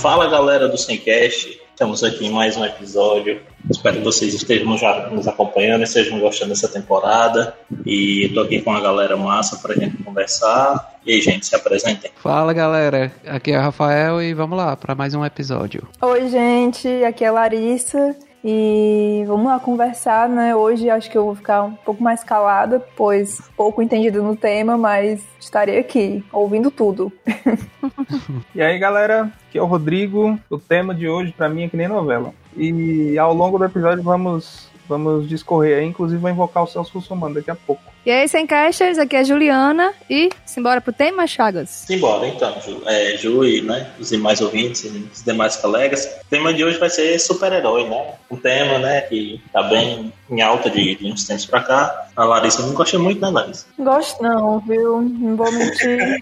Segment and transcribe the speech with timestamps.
[0.00, 3.40] Fala galera do Semcast, estamos aqui em mais um episódio.
[3.68, 7.56] Espero que vocês estejam já nos acompanhando e estejam gostando dessa temporada.
[7.84, 10.98] E estou aqui com a galera massa para a gente conversar.
[11.04, 12.10] E aí, gente, se apresentem.
[12.22, 15.88] Fala galera, aqui é o Rafael e vamos lá para mais um episódio.
[16.00, 18.14] Oi, gente, aqui é a Larissa.
[18.48, 20.54] E vamos lá conversar, né?
[20.54, 24.78] Hoje acho que eu vou ficar um pouco mais calada, pois pouco entendido no tema,
[24.78, 27.12] mas estarei aqui, ouvindo tudo.
[28.54, 30.38] e aí, galera, aqui é o Rodrigo.
[30.48, 32.32] O tema de hoje, para mim, é que nem novela.
[32.56, 37.34] E ao longo do episódio vamos vamos discorrer aí, inclusive vou invocar o Celso Russomano
[37.34, 37.82] daqui a pouco.
[38.06, 41.86] E aí, sem casters, aqui é a Juliana e simbora pro tema, Chagas?
[41.88, 46.04] Simbora, então, Ju, é, Ju e né, os demais ouvintes e os demais colegas.
[46.24, 48.14] O tema de hoje vai ser super-herói, né?
[48.30, 52.06] Um tema, né, que tá bem em alta de, de uns tempos pra cá.
[52.14, 53.66] A Larissa não gosta muito, né, Larissa?
[53.76, 55.02] Gosto não, viu?
[55.02, 56.20] Não vou mentir.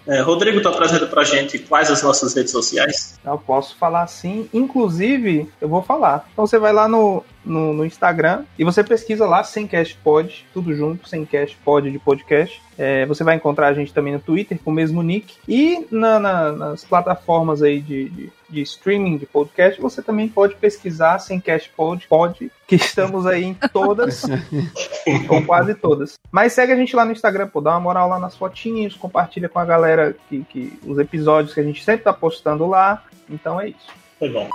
[0.05, 3.17] É, Rodrigo, tu apresenta pra gente quais as nossas redes sociais?
[3.25, 6.27] Eu posso falar sim, inclusive eu vou falar.
[6.33, 10.45] Então você vai lá no, no, no Instagram e você pesquisa lá sem Cash Pod,
[10.53, 12.61] tudo junto, sem Cash Pod de podcast.
[12.77, 16.19] É, você vai encontrar a gente também no Twitter com o mesmo nick e na,
[16.19, 21.39] na, nas plataformas aí de, de, de, streaming de podcast você também pode pesquisar sem
[21.39, 24.23] Cash Pod, pod que estamos aí em todas
[25.27, 26.19] ou quase todas.
[26.31, 29.49] Mas segue a gente lá no Instagram, pô, dá uma moral lá nas fotinhas, compartilha
[29.49, 33.03] com a galera que, que os episódios que a gente sempre tá postando lá.
[33.27, 33.87] Então é isso.
[34.19, 34.47] Foi bom.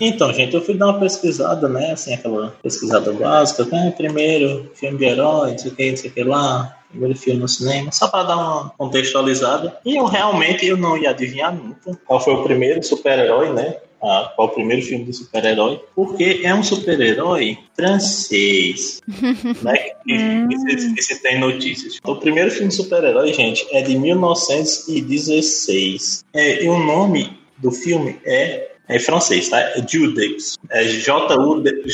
[0.00, 1.92] Então, gente, eu fui dar uma pesquisada, né?
[1.92, 3.92] Assim, aquela pesquisada básica, né?
[3.96, 6.74] Primeiro, filme de herói, não sei o que, não sei o que lá.
[6.90, 9.78] Primeiro filme no cinema, só para dar uma contextualizada.
[9.84, 13.76] E eu realmente eu não ia adivinhar nunca qual foi o primeiro super-herói, né?
[14.02, 19.02] Ah, qual o primeiro filme de super-herói, porque é um super-herói francês,
[19.60, 19.74] né?
[20.04, 20.48] Que,
[20.94, 21.98] que, se tem notícias.
[22.06, 26.24] O primeiro filme de super-herói, gente, é de 1916.
[26.32, 29.60] É, e o nome do filme é é francês, tá?
[29.86, 30.58] Judex.
[30.70, 31.88] É J-U-D-X,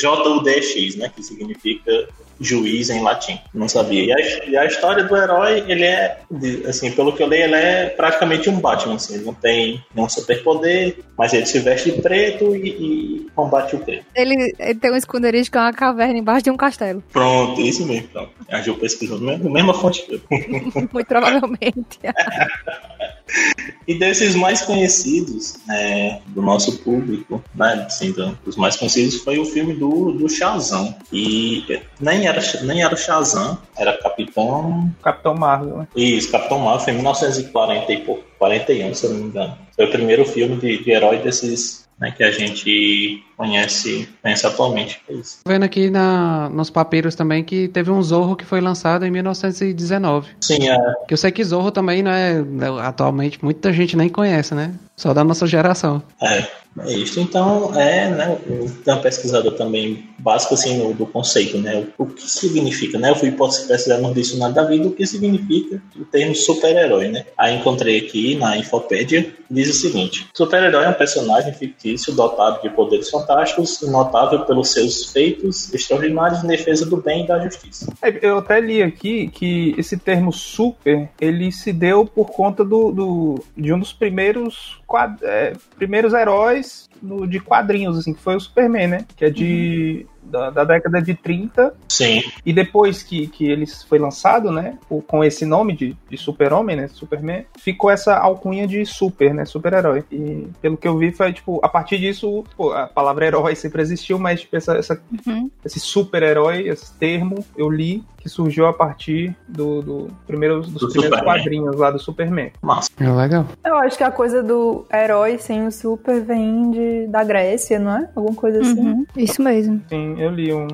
[0.95, 1.11] né?
[1.13, 2.07] Que significa
[2.39, 3.39] juiz em latim.
[3.53, 4.03] Não sabia.
[4.03, 6.19] E a, e a, história do herói, ele é,
[6.67, 9.15] assim, pelo que eu leio, ele é praticamente um Batman, assim.
[9.15, 13.79] Ele não tem nenhum superpoder, mas ele se veste de preto e, e combate o
[13.79, 14.05] preto.
[14.15, 17.03] Ele, ele, tem um esconderijo que é uma caverna embaixo de um castelo.
[17.11, 18.07] Pronto, isso mesmo.
[18.09, 18.31] Pronto.
[18.49, 20.21] A Gil pesquisou a mesma fonte que eu.
[20.93, 21.99] Muito provavelmente.
[23.87, 28.13] e desses mais conhecidos é, do nosso público, né, assim,
[28.43, 30.95] dos mais conhecidos, foi o filme do, do Shazam.
[31.11, 31.63] E
[31.99, 34.91] nem era, nem era o Shazam, era Capitão...
[35.03, 35.87] Capitão Marvel, né?
[35.95, 39.57] Isso, Capitão Marvel, foi em 1940 e pouco, 41, se eu não me engano.
[39.75, 45.01] Foi o primeiro filme de, de herói desses né, que a gente conhece, conhece atualmente.
[45.09, 45.39] É isso.
[45.45, 50.29] Vendo aqui na, nos papiros também que teve um Zorro que foi lançado em 1919.
[50.41, 50.77] Sim, é.
[51.07, 52.43] Que eu sei que Zorro também não é
[52.81, 54.73] atualmente muita gente nem conhece, né?
[54.95, 56.01] Só da nossa geração.
[56.21, 56.47] É,
[56.79, 57.19] é isso.
[57.19, 58.37] Então, é, né,
[58.83, 61.85] tem uma pesquisador também básico assim no, do conceito, né?
[61.97, 63.09] O, o, que significa, né?
[63.09, 67.25] Eu fui pesquisar no dicionário da vida o que significa o termo super-herói, né?
[67.37, 72.69] Aí encontrei aqui na Infopédia, diz o seguinte: super-herói é um personagem fictício dotado de
[72.69, 77.91] poderes fantásticos e notável pelos seus feitos extraordinários em defesa do bem e da justiça.
[78.01, 82.91] É, eu até li aqui que esse termo super, ele se deu por conta do,
[82.91, 88.35] do de um dos primeiros quad, é, primeiros heróis no, de quadrinhos, assim, que foi
[88.35, 89.05] o Superman, né?
[89.15, 90.05] Que é de.
[90.07, 91.75] Uhum da, da, década de 30.
[91.87, 92.23] Sim.
[92.45, 94.77] E depois que, que ele foi lançado, né,
[95.07, 100.03] com esse nome de, de super-homem, né, Superman, ficou essa alcunha de super, né, super-herói.
[100.11, 103.81] E pelo que eu vi foi, tipo, a partir disso, pô, a palavra herói sempre
[103.81, 105.49] existiu, mas, tipo, essa, essa uhum.
[105.63, 110.89] esse super-herói, esse termo, eu li que surgiu a partir do, do primeiro, dos do
[110.89, 111.23] primeiros Superman.
[111.23, 112.51] quadrinhos lá do Superman.
[112.59, 112.89] Massa.
[112.99, 113.45] É legal.
[113.63, 117.91] Eu acho que a coisa do herói sem o super vem de, da Grécia, não
[117.97, 118.09] é?
[118.15, 118.81] Alguma coisa assim.
[118.81, 119.05] Uhum.
[119.15, 119.79] Isso mesmo.
[119.89, 120.67] Sim, eu li um,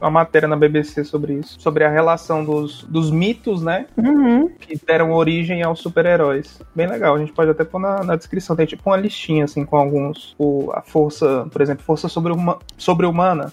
[0.00, 3.86] uma matéria na BBC sobre isso, sobre a relação dos, dos mitos, né?
[3.96, 4.48] Uhum.
[4.48, 6.60] Que deram origem aos super-heróis.
[6.74, 8.56] Bem legal, a gente pode até pôr na, na, descrição.
[8.56, 10.34] Tem tipo uma listinha, assim, com alguns.
[10.38, 13.06] O, a força, por exemplo, força sobre-humana, sobre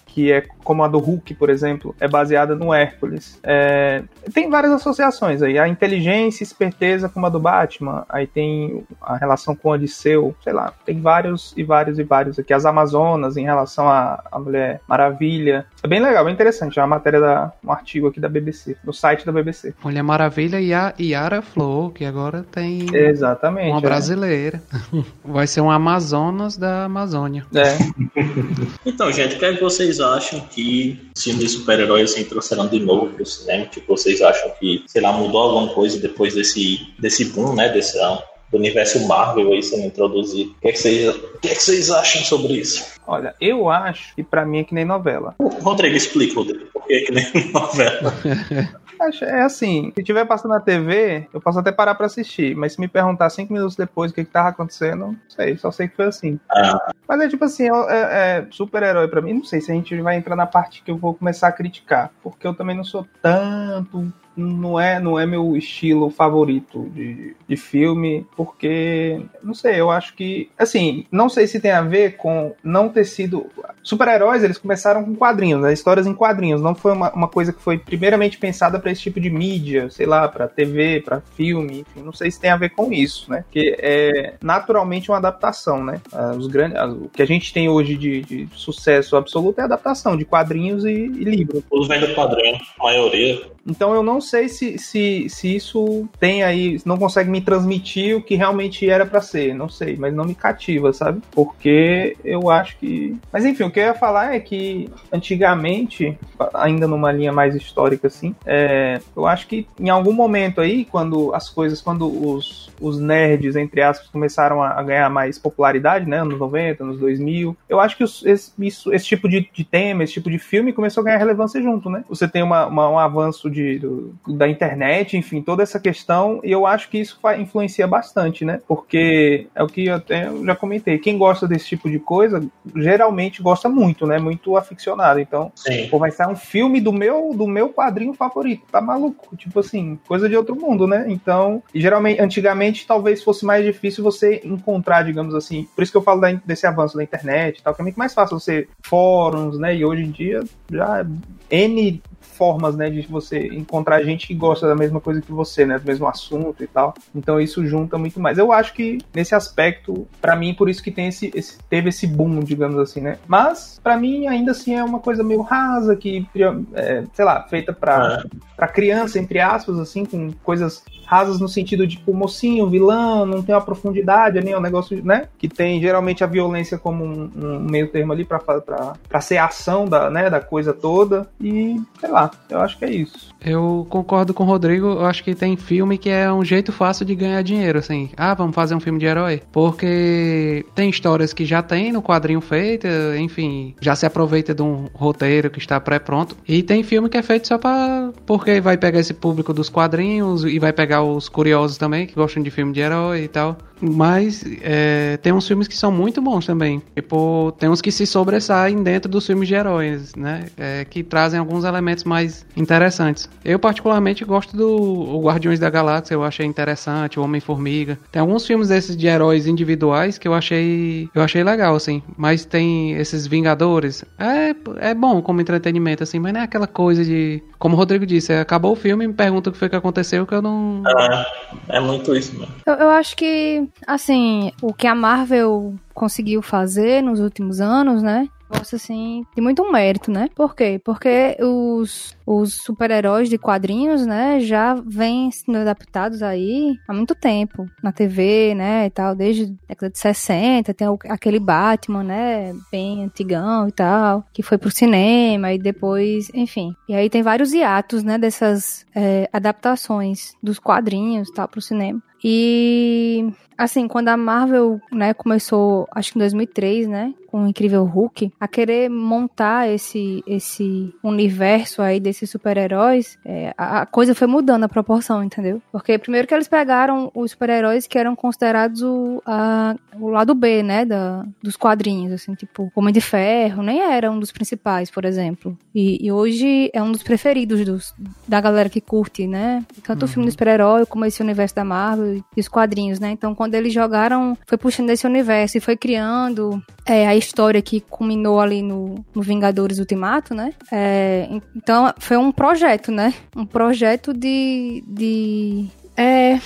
[0.05, 3.39] que é como a do Hulk, por exemplo, é baseada no Hércules.
[3.43, 4.03] É,
[4.33, 5.57] tem várias associações aí.
[5.57, 8.05] A inteligência e esperteza, como a do Batman.
[8.09, 10.73] Aí tem a relação com o Odisseu, sei lá.
[10.85, 12.53] Tem vários e vários e vários aqui.
[12.53, 15.65] As Amazonas, em relação à, à Mulher Maravilha.
[15.83, 16.79] É bem legal legal, bem interessante.
[16.79, 19.73] É uma matéria da um artigo aqui da BBC, no site da BBC.
[19.83, 23.69] Mulher Maravilha e a Yara Flor, que agora tem Exatamente.
[23.69, 23.81] uma é.
[23.81, 24.61] brasileira.
[25.23, 27.45] Vai ser um Amazonas da Amazônia.
[27.53, 27.77] É.
[28.85, 32.67] Então, gente, o que, é que vocês acham que os filmes de super-heróis assim, trouxeram
[32.67, 33.65] de novo pro cinema?
[33.65, 37.69] Tipo, vocês acham que, sei lá, mudou alguma coisa depois desse, desse boom, né?
[37.69, 40.51] Desse, ah, do universo Marvel aí sendo introduzido.
[40.51, 42.85] O que, é que, vocês, o que, é que vocês acham sobre isso?
[43.07, 45.35] Olha, eu acho que pra mim é que nem novela.
[45.39, 48.13] O Rodrigo, explica, Rodrigo, por que é que nem novela?
[49.01, 52.73] Acho- É assim, se tiver passando na TV, eu posso até parar pra assistir, mas
[52.73, 55.87] se me perguntar cinco minutos depois o que, que tava acontecendo, não sei, só sei
[55.87, 56.39] que foi assim.
[56.51, 59.99] Ah, Mas é tipo assim, é, é super-herói pra mim, não sei se a gente
[60.01, 63.07] vai entrar na parte que eu vou começar a criticar, porque eu também não sou
[63.23, 64.13] tanto.
[64.35, 70.15] Não é, não é meu estilo favorito de, de filme, porque, não sei, eu acho
[70.15, 73.47] que, assim, não sei se tem a ver com não ter sido.
[73.83, 77.61] Super-heróis, eles começaram com quadrinhos, né, histórias em quadrinhos, não foi uma, uma coisa que
[77.61, 82.01] foi primeiramente pensada para esse tipo de mídia, sei lá, para TV, para filme, enfim,
[82.03, 85.99] não sei se tem a ver com isso, né, porque é naturalmente uma adaptação, né,
[86.13, 89.63] Ah, os grandes, ah, o que a gente tem hoje de, de sucesso absoluto é
[89.63, 91.63] adaptação de quadrinhos e, e livros.
[91.71, 93.41] os vendo padrão, a maioria.
[93.67, 98.21] Então eu não sei se, se, se isso tem aí, não consegue me transmitir o
[98.21, 101.21] que realmente era pra ser, não sei, mas não me cativa, sabe?
[101.31, 103.17] Porque eu acho que.
[103.31, 106.17] Mas enfim, o que eu ia falar é que antigamente,
[106.53, 111.33] ainda numa linha mais histórica assim, é, eu acho que em algum momento aí, quando
[111.33, 116.19] as coisas, quando os, os nerds, entre aspas, começaram a, ganhar mais popularidade, né?
[116.21, 120.03] Anos 90, anos 2000, eu acho que os- esse, isso- esse tipo de, de tema,
[120.03, 122.03] esse tipo de filme começou a ganhar relevância junto, né?
[122.09, 123.79] Você tem uma, uma- um avanço de,
[124.27, 128.59] da internet, enfim, toda essa questão, e eu acho que isso influencia bastante, né?
[128.67, 132.43] Porque é o que eu até já comentei, quem gosta desse tipo de coisa,
[132.75, 134.19] geralmente gosta muito, né?
[134.19, 135.19] Muito aficionado.
[135.19, 135.87] Então, Sim.
[135.89, 138.63] Pô, vai sair um filme do meu, do meu quadrinho favorito.
[138.71, 139.35] Tá maluco?
[139.35, 141.05] Tipo assim, coisa de outro mundo, né?
[141.07, 145.67] Então, geralmente, antigamente, talvez fosse mais difícil você encontrar, digamos assim.
[145.75, 147.97] Por isso que eu falo da- desse avanço da internet e tal, que é muito
[147.97, 149.75] mais fácil você fóruns, né?
[149.75, 151.05] E hoje em dia já
[151.49, 155.77] N formas, né, de você encontrar gente que gosta da mesma coisa que você, né,
[155.77, 156.93] do mesmo assunto e tal.
[157.15, 158.37] Então isso junta muito mais.
[158.37, 162.07] Eu acho que nesse aspecto, pra mim, por isso que tem esse, esse- teve esse
[162.07, 163.17] boom, digamos assim, né?
[163.27, 166.25] Mas pra mim ainda assim é uma coisa meio rasa que,
[166.73, 168.37] é, sei lá, feita pra É.
[168.55, 173.43] pra criança, entre aspas, assim, com coisas rasas no sentido de, tipo, mocinho, vilão, não
[173.43, 175.27] tem uma profundidade ali, é um negócio, né?
[175.37, 180.09] Que tem geralmente a violência como um, um meio termo ali pra ser ação da,
[180.09, 181.27] né, da coisa toda.
[181.41, 183.29] E, sei lá, eu acho que é isso.
[183.43, 187.05] Eu concordo com o Rodrigo, eu acho que tem filme que é um jeito fácil
[187.05, 188.09] de ganhar dinheiro, assim.
[188.15, 189.41] Ah, vamos fazer um filme de herói.
[189.51, 192.87] Porque tem histórias que já tem no quadrinho feita,
[193.17, 196.37] enfim, já se aproveita de um roteiro que está pré-pronto.
[196.47, 198.11] E tem filme que é feito só pra.
[198.25, 202.41] Porque vai pegar esse público dos quadrinhos e vai pegar os curiosos também, que gostam
[202.41, 203.57] de filme de herói e tal.
[203.81, 206.81] Mas é, tem uns filmes que são muito bons também.
[206.95, 210.45] Tipo, tem uns que se sobressaem dentro dos filmes de heróis, né?
[210.55, 213.27] É, que trazem alguns elementos mais interessantes.
[213.43, 217.97] Eu, particularmente, gosto do Guardiões da Galáxia, eu achei interessante, o Homem-Formiga.
[218.11, 222.03] Tem alguns filmes desses de heróis individuais que eu achei, eu achei legal, assim.
[222.15, 224.03] Mas tem esses Vingadores.
[224.19, 224.53] É,
[224.89, 227.41] é bom como entretenimento, assim, mas não é aquela coisa de.
[227.57, 230.33] Como o Rodrigo disse, acabou o filme, me pergunta o que foi que aconteceu, que
[230.33, 230.83] eu não.
[230.99, 232.53] É, é muito isso mesmo.
[232.65, 238.27] Eu, eu acho que, assim, o que a Marvel conseguiu fazer nos últimos anos, né?
[238.51, 240.27] Gosto, assim, de muito mérito, né?
[240.35, 240.79] Por quê?
[240.83, 247.65] Porque os, os super-heróis de quadrinhos, né, já vêm sendo adaptados aí há muito tempo.
[247.81, 253.03] Na TV, né, e tal, desde a década de 60, tem aquele Batman, né, bem
[253.03, 256.75] antigão e tal, que foi pro cinema e depois, enfim.
[256.89, 262.01] E aí tem vários hiatos, né, dessas é, adaptações dos quadrinhos e tal pro cinema.
[262.23, 263.31] E
[263.63, 268.31] assim, quando a Marvel, né, começou, acho que em 2003, né, com o Incrível Hulk,
[268.39, 274.65] a querer montar esse esse universo aí desses super-heróis, é, a, a coisa foi mudando
[274.65, 275.61] a proporção, entendeu?
[275.71, 280.61] Porque primeiro que eles pegaram os super-heróis que eram considerados o, a- o lado B,
[280.63, 285.05] né, da, dos quadrinhos, assim, tipo, Homem de Ferro, nem era um dos principais, por
[285.05, 285.57] exemplo.
[285.73, 287.93] E, e hoje é um dos preferidos dos,
[288.27, 292.21] da galera que curte, né, tanto o filme do super-herói como esse universo da Marvel
[292.35, 293.11] e os quadrinhos, né?
[293.11, 297.81] Então, quando eles jogaram, foi puxando esse universo e foi criando é, a história que
[297.81, 300.53] culminou ali no, no Vingadores Ultimato, né?
[300.71, 303.13] É, en- então, foi um projeto, né?
[303.35, 304.83] Um projeto de.
[304.87, 305.65] de
[305.97, 306.39] é,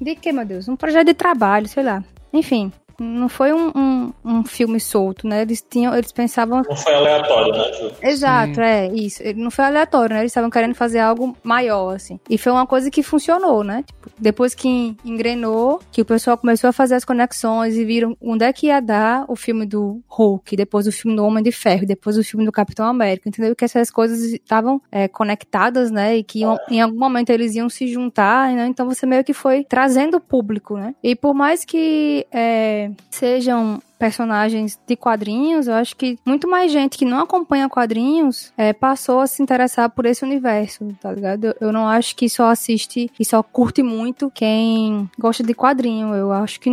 [0.00, 0.68] de que, meu Deus?
[0.68, 2.02] Um projeto de trabalho, sei lá.
[2.32, 2.72] Enfim.
[3.00, 5.42] Não foi um, um, um filme solto, né?
[5.42, 6.62] Eles tinham, eles pensavam.
[6.68, 7.92] Não foi aleatório, né, Ju?
[8.02, 8.60] Exato, Sim.
[8.60, 9.22] é, isso.
[9.22, 10.20] Ele Não foi aleatório, né?
[10.22, 12.18] Eles estavam querendo fazer algo maior, assim.
[12.28, 13.82] E foi uma coisa que funcionou, né?
[13.86, 18.44] Tipo, depois que engrenou, que o pessoal começou a fazer as conexões e viram onde
[18.44, 21.86] é que ia dar o filme do Hulk, depois o filme do Homem de Ferro,
[21.86, 23.54] depois o filme do Capitão América, entendeu?
[23.54, 26.16] Que essas coisas estavam é, conectadas, né?
[26.16, 28.66] E que iam- em algum momento eles iam se juntar, né?
[28.66, 30.94] Então você meio que foi trazendo o público, né?
[31.02, 36.98] E por mais que é, sejam personagens de quadrinhos, eu acho que muito mais gente
[36.98, 41.44] que não acompanha quadrinhos é, passou a se interessar por esse universo, tá ligado?
[41.44, 46.14] Eu, eu não acho que só assiste e só curte muito quem gosta de quadrinho.
[46.14, 46.68] Eu acho que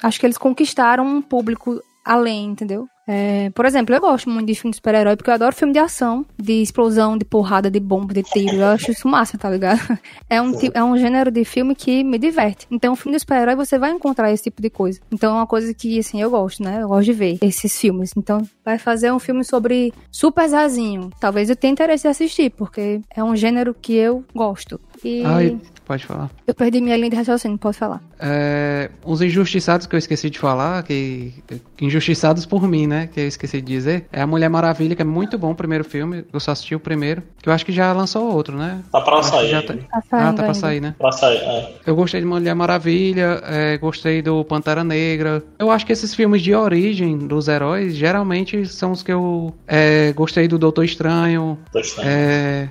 [0.00, 2.88] acho que eles conquistaram um público além, entendeu?
[3.12, 5.80] É, por exemplo, eu gosto muito de filme de super-herói porque eu adoro filme de
[5.80, 8.54] ação, de explosão, de porrada, de bomba, de tiro.
[8.54, 9.80] Eu acho isso massa, tá ligado?
[10.28, 12.64] É um, é um gênero de filme que me diverte.
[12.70, 15.00] Então, filme de super-herói você vai encontrar esse tipo de coisa.
[15.10, 16.80] Então, é uma coisa que, assim, eu gosto, né?
[16.82, 18.12] Eu gosto de ver esses filmes.
[18.16, 21.10] Então, vai fazer um filme sobre Super Zazinho.
[21.18, 24.80] Talvez eu tenha interesse em assistir, porque é um gênero que eu gosto.
[25.02, 26.30] E Ai, pode falar.
[26.46, 28.02] eu perdi minha linha de raciocínio, posso falar?
[28.18, 31.32] É, uns injustiçados que eu esqueci de falar, que
[31.80, 33.08] injustiçados por mim, né?
[33.12, 34.06] Que eu esqueci de dizer.
[34.12, 36.24] É a Mulher Maravilha, que é muito bom o primeiro filme.
[36.32, 37.22] Eu só assisti o primeiro.
[37.42, 38.80] Que eu acho que já lançou outro, né?
[38.92, 39.48] Tá pra sair.
[39.50, 40.94] já tá- Tá Ah, tá pra sair, né?
[40.98, 41.74] Pra sair, é.
[41.86, 45.42] Eu gostei de Mulher Maravilha, é, gostei do Pantera Negra.
[45.58, 50.12] Eu acho que esses filmes de origem dos heróis, geralmente são os que eu é,
[50.12, 52.08] gostei do Doutor Estranho, Tô estranho.
[52.10, 52.68] é,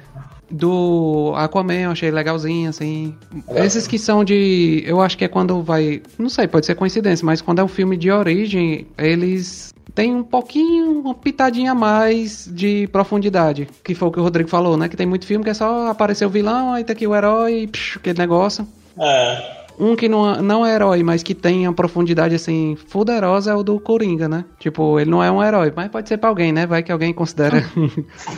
[0.49, 3.15] do Aquaman, eu achei legalzinho, assim.
[3.55, 4.83] Esses que são de.
[4.85, 6.01] Eu acho que é quando vai.
[6.17, 9.73] Não sei, pode ser coincidência, mas quando é um filme de origem, eles.
[9.95, 13.67] Tem um pouquinho, uma pitadinha a mais de profundidade.
[13.83, 14.87] Que foi o que o Rodrigo falou, né?
[14.87, 17.67] Que tem muito filme que é só aparecer o vilão, aí tá aqui o herói,
[17.67, 18.67] psh, aquele negócio.
[18.97, 19.58] É.
[19.79, 23.63] Um que não, não é herói, mas que tem uma profundidade assim, fuderosa é o
[23.63, 24.45] do Coringa, né?
[24.59, 26.65] Tipo, ele não é um herói, mas pode ser pra alguém, né?
[26.65, 27.63] Vai que alguém considera.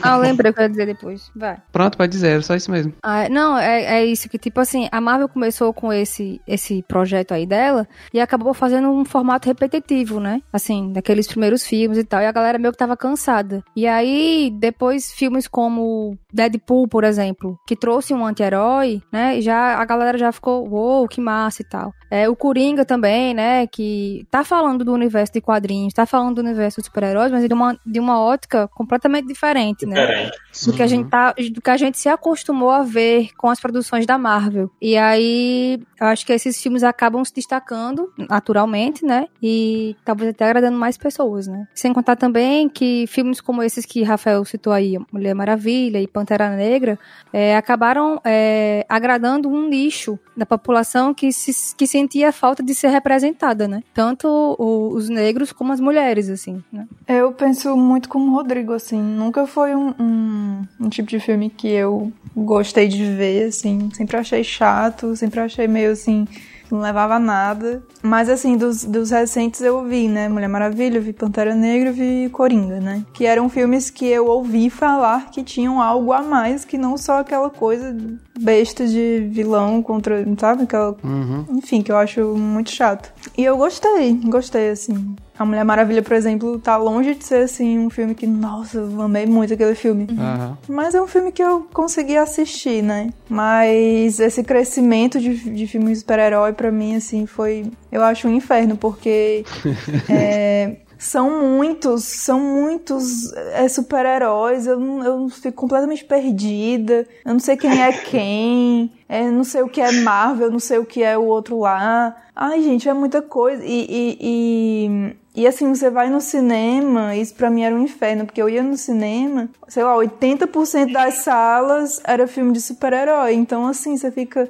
[0.02, 1.32] Ah, eu lembrei o que eu ia dizer depois.
[1.36, 1.58] Vai.
[1.72, 2.94] Pronto, pode dizer, era só isso mesmo.
[3.04, 7.34] Ah, não, é, é isso que, tipo assim, a Marvel começou com esse, esse projeto
[7.34, 10.42] aí dela e acabou fazendo um formato repetitivo, né?
[10.52, 13.64] Assim, daqueles primeiros filmes e tal, e a galera meio que tava cansada.
[13.76, 19.38] E aí, depois, filmes como Deadpool, por exemplo, que trouxe um anti-herói, né?
[19.38, 21.94] E já, a galera já ficou, uou, que massa e tal.
[22.10, 23.66] É, o Coringa também, né?
[23.68, 27.54] Que tá falando do universo de quadrinhos, tá falando do universo de super-heróis, mas de
[27.54, 29.96] uma, de uma ótica completamente diferente, né?
[29.96, 30.66] Diferente.
[30.66, 33.60] do que a gente tá, do que a gente se acostumou a ver com as
[33.60, 34.70] produções da Marvel.
[34.82, 39.28] E aí, eu acho que esses filmes acabam se destacando naturalmente, né?
[39.42, 41.68] E talvez até agradando mais pessoas, né?
[41.74, 46.50] Sem contar também que filmes como esses que Rafael citou aí, Mulher Maravilha e Pantera
[46.50, 47.00] Negra,
[47.32, 52.88] é, acabaram é, agradando um nicho da população que, se, que sentia falta de ser
[52.88, 53.84] representada, né?
[53.94, 56.88] Tanto o- os negros como as mulheres, assim, né?
[57.08, 59.00] Eu penso muito como o Rodrigo, assim.
[59.00, 63.90] Nunca foi um, um, um tipo de filme que eu gostei de ver, assim.
[63.94, 66.28] Sempre achei chato, sempre achei meio assim.
[66.72, 67.84] Não levava a nada.
[68.02, 70.28] Mas, assim, dos, dos recentes eu vi, né?
[70.30, 73.04] Mulher Maravilha, eu vi Pantera Negra, eu vi Coringa, né?
[73.14, 77.20] Que eram filmes que eu ouvi falar que tinham algo a mais que não só
[77.20, 77.96] aquela coisa
[78.40, 80.64] besta de vilão contra, sabe?
[80.64, 81.46] Aquela Uhum.
[81.52, 83.12] enfim, que eu acho muito chato.
[83.38, 85.16] E eu gostei, gostei, assim.
[85.42, 89.02] A Mulher Maravilha, por exemplo, tá longe de ser, assim, um filme que, nossa, eu
[89.02, 90.08] amei muito aquele filme.
[90.12, 90.56] Aham.
[90.70, 93.10] Mas é um filme que eu consegui assistir, né?
[93.28, 97.66] Mas esse crescimento de, de filme super-herói, pra mim, assim, foi.
[97.92, 99.44] Eu acho um inferno, porque.
[100.08, 104.68] é, são muitos, são muitos é, super-heróis.
[104.68, 107.08] Eu, eu fico completamente perdida.
[107.26, 108.92] Eu não sei quem é quem.
[109.10, 112.16] É, não sei o que é Marvel, não sei o que é o outro lá.
[112.36, 113.64] Ai, gente, é muita coisa.
[113.66, 118.24] E, e, e, e, assim, você vai no cinema, isso pra mim era um inferno,
[118.24, 123.34] porque eu ia no cinema, sei lá, 80% das salas era filme de super-herói.
[123.34, 124.48] Então, assim, você fica.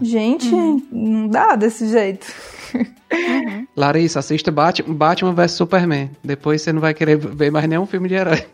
[0.00, 0.54] Gente,
[0.92, 2.24] não dá desse jeito.
[3.76, 6.10] Larissa, assista Batman, Batman vs Superman.
[6.22, 8.44] Depois você não vai querer ver mais nenhum filme de herói.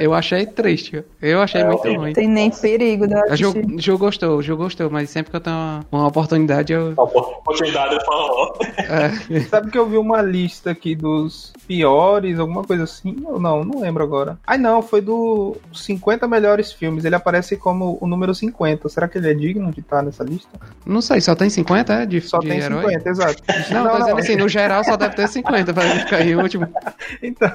[0.00, 1.04] Eu achei triste.
[1.20, 2.12] Eu achei muito ruim.
[2.12, 3.80] Tem nem perigo de eu A Ju, assistir.
[3.80, 6.94] Ju gostou, Ju gostou, mas sempre que eu tenho uma, uma oportunidade, eu.
[6.96, 8.54] A oportunidade falou.
[8.78, 13.16] É, Sabe que eu vi uma lista aqui dos piores, alguma coisa assim?
[13.24, 14.38] Ou não, não lembro agora.
[14.46, 17.04] Ai não, foi do 50 melhores filmes.
[17.04, 18.88] Ele aparece como o número 50.
[18.88, 20.48] Será que ele é digno de estar nessa lista?
[20.84, 22.06] não sei, só tem 50, é?
[22.06, 22.92] De, Só de tem herói?
[22.92, 23.42] 50, exato.
[23.70, 26.66] Não, tô dizendo assim, no geral só deve ter 50 pra ele ficar em último.
[27.22, 27.50] Então,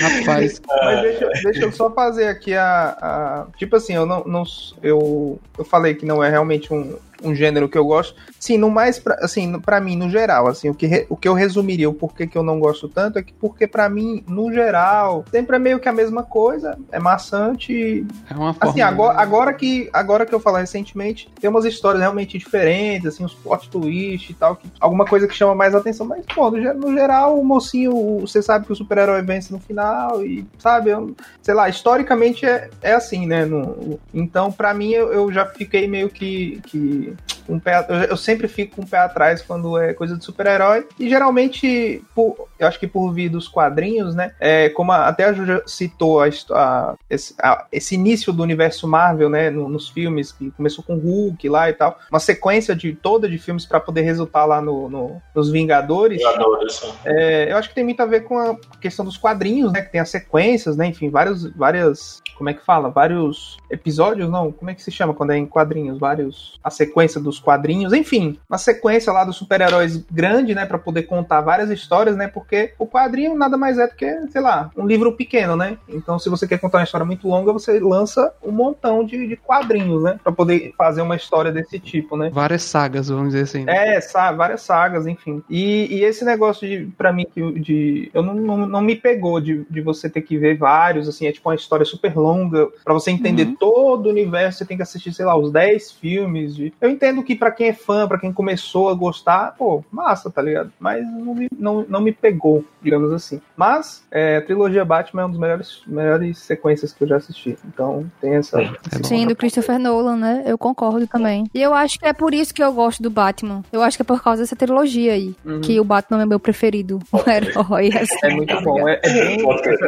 [0.00, 0.60] Rapaz.
[0.94, 4.42] Mas deixa, deixa eu só fazer aqui a, a- Tipo assim, eu não, não.
[4.82, 8.14] eu, eu falei que não é realmente um um gênero que eu gosto.
[8.38, 11.28] Sim, no mais, pra, assim, para mim, no geral, assim, o que, re, o que
[11.28, 14.52] eu resumiria, o porquê que eu não gosto tanto é que porque para mim, no
[14.52, 18.06] geral, sempre é meio que a mesma coisa, é maçante.
[18.28, 18.70] É uma forma.
[18.70, 23.24] Assim, agora, agora que agora que eu falar recentemente, tem umas histórias realmente diferentes, assim,
[23.24, 26.74] uns plot twist e tal, que, alguma coisa que chama mais atenção, mas pô, no,
[26.74, 31.14] no geral, o mocinho, você sabe que o super-herói vence no final e sabe, eu,
[31.42, 33.44] sei lá, historicamente é, é assim, né?
[33.44, 37.09] No, então, para mim, eu, eu já fiquei meio que, que
[37.48, 40.86] um pé, eu sempre fico com um pé atrás quando é coisa de super-herói.
[40.98, 44.32] E geralmente, por, eu acho que por vir dos quadrinhos, né?
[44.38, 47.34] É, como a, até a Juja citou a, a, esse,
[47.72, 49.50] esse, início do universo Marvel, né?
[49.50, 51.98] No, nos filmes, que começou com Hulk lá e tal.
[52.10, 56.18] Uma sequência de toda de filmes para poder resultar lá no, no nos Vingadores.
[56.18, 59.82] Vingadores é, eu acho que tem muito a ver com a questão dos quadrinhos, né?
[59.82, 60.86] Que tem as sequências, né?
[60.86, 62.22] Enfim, vários, várias.
[62.36, 62.90] Como é que fala?
[62.90, 64.52] Vários episódios, não?
[64.52, 65.98] Como é que se chama quando é em quadrinhos?
[65.98, 66.58] Vários.
[66.62, 71.40] A sequência dos quadrinhos, enfim, uma sequência lá dos super-heróis grande, né, para poder contar
[71.40, 75.12] várias histórias, né, porque o quadrinho nada mais é do que, sei lá, um livro
[75.12, 75.78] pequeno, né?
[75.88, 79.36] Então, se você quer contar uma história muito longa, você lança um montão de, de
[79.36, 82.30] quadrinhos, né, para poder fazer uma história desse tipo, né?
[82.32, 83.64] Várias sagas, vamos dizer assim.
[83.64, 83.96] Né?
[83.96, 84.00] É,
[84.36, 85.42] várias sagas, enfim.
[85.48, 89.64] E, e esse negócio de, para mim, de, eu não, não, não, me pegou de,
[89.70, 93.10] de você ter que ver vários, assim, é tipo uma história super longa, para você
[93.10, 93.56] entender uhum.
[93.56, 96.54] todo o universo, você tem que assistir, sei lá, os 10 filmes.
[96.54, 96.72] De...
[96.80, 100.28] Eu entendo que que para quem é fã, para quem começou a gostar, pô, massa,
[100.28, 100.72] tá ligado?
[100.80, 102.39] Mas não me, não, não me pegou,
[102.82, 103.40] digamos assim.
[103.56, 107.56] Mas é, a trilogia Batman é uma das melhores, melhores sequências que eu já assisti.
[107.66, 108.60] Então tem essa.
[108.60, 108.70] É
[109.02, 110.42] Sim, do Christopher Nolan, né?
[110.46, 111.44] Eu concordo também.
[111.54, 113.62] E eu acho que é por isso que eu gosto do Batman.
[113.72, 115.34] Eu acho que é por causa dessa trilogia aí.
[115.44, 115.60] Uhum.
[115.60, 117.00] Que o Batman é meu preferido.
[117.12, 117.90] O herói.
[117.94, 118.88] Assim, é muito bom.
[118.88, 119.38] É, é bem,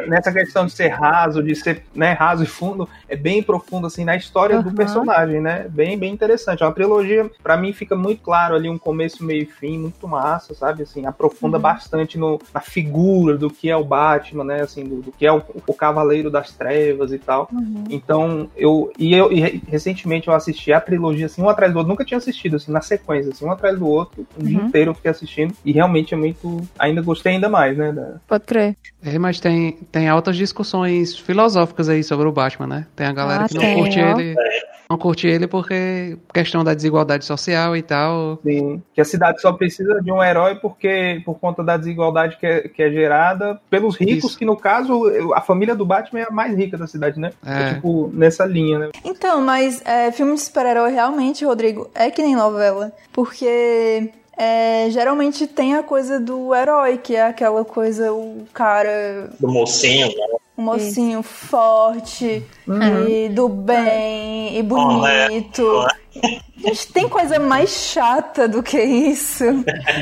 [0.09, 4.05] nessa questão de ser raso, de ser né, raso e fundo, é bem profundo assim
[4.05, 4.63] na história uhum.
[4.63, 5.67] do personagem, né?
[5.69, 6.63] Bem, bem interessante.
[6.63, 10.07] É uma trilogia para mim fica muito claro ali um começo, meio e fim, muito
[10.07, 10.83] massa, sabe?
[10.83, 11.63] Assim, aprofunda uhum.
[11.63, 14.61] bastante no, na figura do que é o Batman, né?
[14.63, 17.49] Assim, do, do que é o, o, Cavaleiro das Trevas e tal.
[17.53, 17.85] Uhum.
[17.91, 21.91] Então, eu e eu e recentemente eu assisti a trilogia assim, um atrás do outro,
[21.91, 24.49] nunca tinha assistido assim, na sequência, assim, um atrás do outro, um uhum.
[24.49, 27.93] dia inteiro eu fiquei assistindo e realmente é muito, ainda gostei ainda mais, né?
[27.93, 28.17] Da...
[28.27, 28.77] Pode crer.
[29.03, 32.87] É, mas tem tem altas discussões filosóficas aí sobre o Batman, né?
[32.95, 34.19] Tem a galera ah, que não tem, curte ó.
[34.19, 34.35] ele
[34.93, 38.39] não curte ele porque questão da desigualdade social e tal.
[38.45, 42.47] Sim, que a cidade só precisa de um herói porque por conta da desigualdade que
[42.47, 44.39] é, que é gerada pelos ricos, Isso.
[44.39, 47.33] que no caso a família do Batman é a mais rica da cidade, né?
[47.45, 47.63] É.
[47.63, 48.91] é tipo, nessa linha, né?
[49.05, 52.93] Então, mas é, filme de super-herói realmente, Rodrigo, é que nem novela.
[53.13, 59.31] Porque é, geralmente tem a coisa do herói, que é aquela coisa, o cara.
[59.39, 60.39] Do mocinho, né?
[60.63, 61.29] Um mocinho Isso.
[61.29, 63.09] forte, uhum.
[63.09, 65.83] e do bem, e bonito.
[65.83, 66.41] Né?
[66.57, 69.45] Gente, tem coisa mais chata do que isso.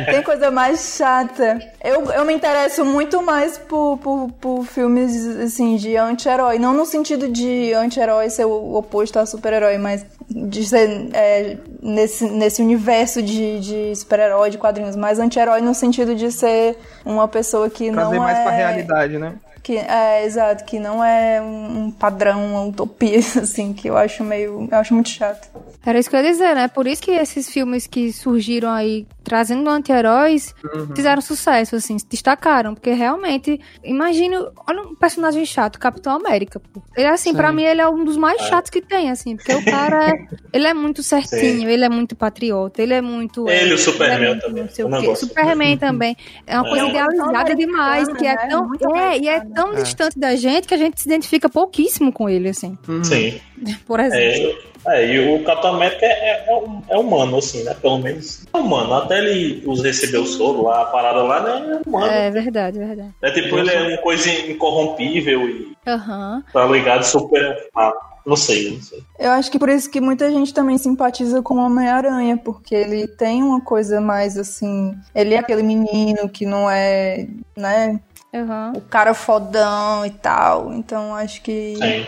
[0.07, 1.59] Tem coisa mais chata.
[1.83, 6.59] Eu, eu me interesso muito mais por, por, por filmes, assim, de anti-herói.
[6.59, 12.29] Não no sentido de anti-herói ser o oposto a super-herói, mas de ser é, nesse,
[12.29, 14.97] nesse universo de, de super-herói, de quadrinhos.
[14.97, 18.43] Mas anti-herói no sentido de ser uma pessoa que Trazer não mais é...
[18.43, 19.35] pra realidade, né?
[19.63, 24.69] Que, é, exato, que não é um padrão, uma utopia, assim, que eu acho meio.
[24.71, 25.49] Eu acho muito chato.
[25.85, 26.69] Era isso que eu ia dizer, né?
[26.69, 30.95] Por isso que esses filmes que surgiram aí trazendo anti-heróis uhum.
[30.95, 32.75] fizeram sucesso, assim, se destacaram.
[32.75, 36.61] Porque realmente, imagina, olha um personagem chato, Capitão América.
[36.61, 36.83] Pô.
[36.97, 38.45] Ele, assim, para mim, ele é um dos mais é.
[38.49, 40.13] chatos que tem, assim, porque o cara,
[40.53, 41.67] ele é muito certinho, Sim.
[41.67, 43.49] ele é muito patriota, ele é muito.
[43.49, 44.65] Ele, é, o Superman é também.
[45.09, 46.17] o Superman também.
[46.47, 48.49] É uma coisa idealizada demais, que é né?
[48.49, 48.97] tão.
[48.97, 49.83] É, e é tão é.
[49.83, 52.79] distante da gente que a gente se identifica pouquíssimo com ele, assim.
[53.03, 53.41] Sim.
[53.87, 54.59] Por exemplo.
[54.87, 57.75] É, é, e o Capitão América é, é, é, humano, assim, né?
[57.75, 58.95] Pelo menos é humano.
[58.95, 61.81] Até ele os receber o soro lá, a parada lá, né?
[61.85, 62.07] É humano.
[62.07, 63.15] É verdade, é verdade.
[63.23, 65.77] É tipo, ele é uma coisa incorrompível e.
[65.87, 66.43] Uhum.
[66.53, 67.69] Tá ligado super.
[67.77, 67.93] Ah,
[68.27, 69.03] não sei, não sei.
[69.19, 73.07] Eu acho que por isso que muita gente também simpatiza com o Homem-Aranha, porque ele
[73.07, 74.95] tem uma coisa mais assim.
[75.15, 78.01] Ele é aquele menino que não é, né?
[78.33, 78.73] Uhum.
[78.77, 80.73] O cara fodão e tal.
[80.73, 81.77] Então acho que.
[81.77, 82.07] Sim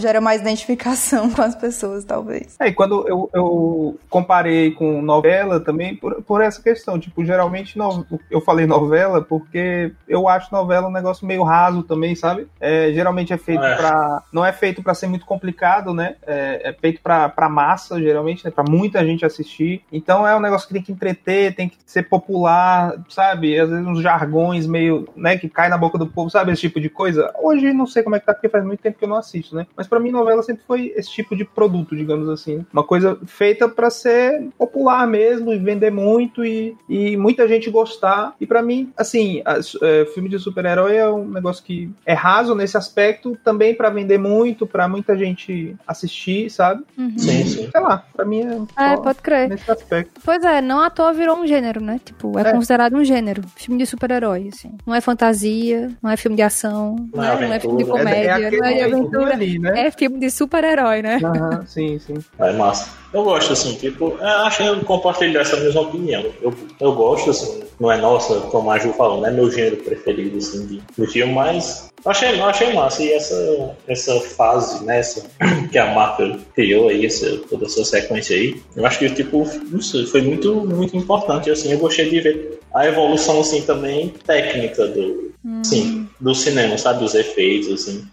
[0.00, 2.56] gera mais identificação com as pessoas, talvez.
[2.60, 7.76] É, e quando eu, eu comparei com novela também, por, por essa questão, tipo, geralmente
[7.76, 12.46] no, eu falei novela porque eu acho novela um negócio meio raso também, sabe?
[12.60, 13.76] É, geralmente é feito é.
[13.76, 16.16] para não é feito para ser muito complicado, né?
[16.26, 18.50] É, é feito para massa, geralmente, né?
[18.50, 19.82] para muita gente assistir.
[19.92, 23.58] Então é um negócio que tem que entreter, tem que ser popular, sabe?
[23.58, 26.52] Às vezes uns jargões meio, né, que cai na boca do povo, sabe?
[26.52, 27.32] Esse tipo de coisa.
[27.40, 29.54] Hoje não sei como é que tá, porque faz muito tempo que eu não assisto,
[29.54, 29.57] né?
[29.58, 29.66] Né?
[29.76, 33.68] Mas para mim novela sempre foi esse tipo de produto, digamos assim, uma coisa feita
[33.68, 38.34] para ser popular mesmo e vender muito e, e muita gente gostar.
[38.40, 42.54] E para mim, assim, a, é, filme de super-herói é um negócio que é raso
[42.54, 46.82] nesse aspecto, também para vender muito, para muita gente assistir, sabe?
[46.96, 47.18] Uhum.
[47.18, 47.68] Sim, sim.
[47.70, 48.42] Sei lá, pra mim
[48.76, 49.48] é, É, pode crer.
[49.48, 50.20] nesse aspecto.
[50.24, 52.00] Pois é, não à toa virou um gênero, né?
[52.04, 52.52] Tipo, é, É.
[52.52, 53.42] considerado um gênero.
[53.56, 54.72] Filme de super-herói, assim.
[54.86, 57.78] Não é fantasia, não é filme de ação, Não não é é, não é filme
[57.84, 59.37] de comédia, aquele não é de aventura.
[59.38, 59.86] Ali, né?
[59.86, 61.20] É filme de super-herói, né?
[61.22, 62.14] Aham, sim, sim.
[62.38, 62.90] É massa.
[63.12, 66.24] Eu gosto, assim, tipo, eu acho que eu compartilho dessa mesma opinião.
[66.42, 69.78] Eu, eu gosto, assim, não é nossa, como a Ju falou, não é meu gênero
[69.78, 73.02] preferido, assim, de, do filme, mas eu achei, eu achei massa.
[73.02, 75.24] E essa, essa fase, né, essa,
[75.72, 79.80] que a Marvel criou aí, essa, toda essa sequência aí, eu acho que, tipo, não
[79.80, 84.86] sei, foi muito, muito importante, assim, eu gostei de ver a evolução, assim, também técnica
[84.86, 88.04] do, sim, do cinema, sabe, dos efeitos, assim.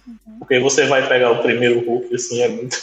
[0.45, 2.77] Porque você vai pegar o primeiro Hulk, assim, é muito...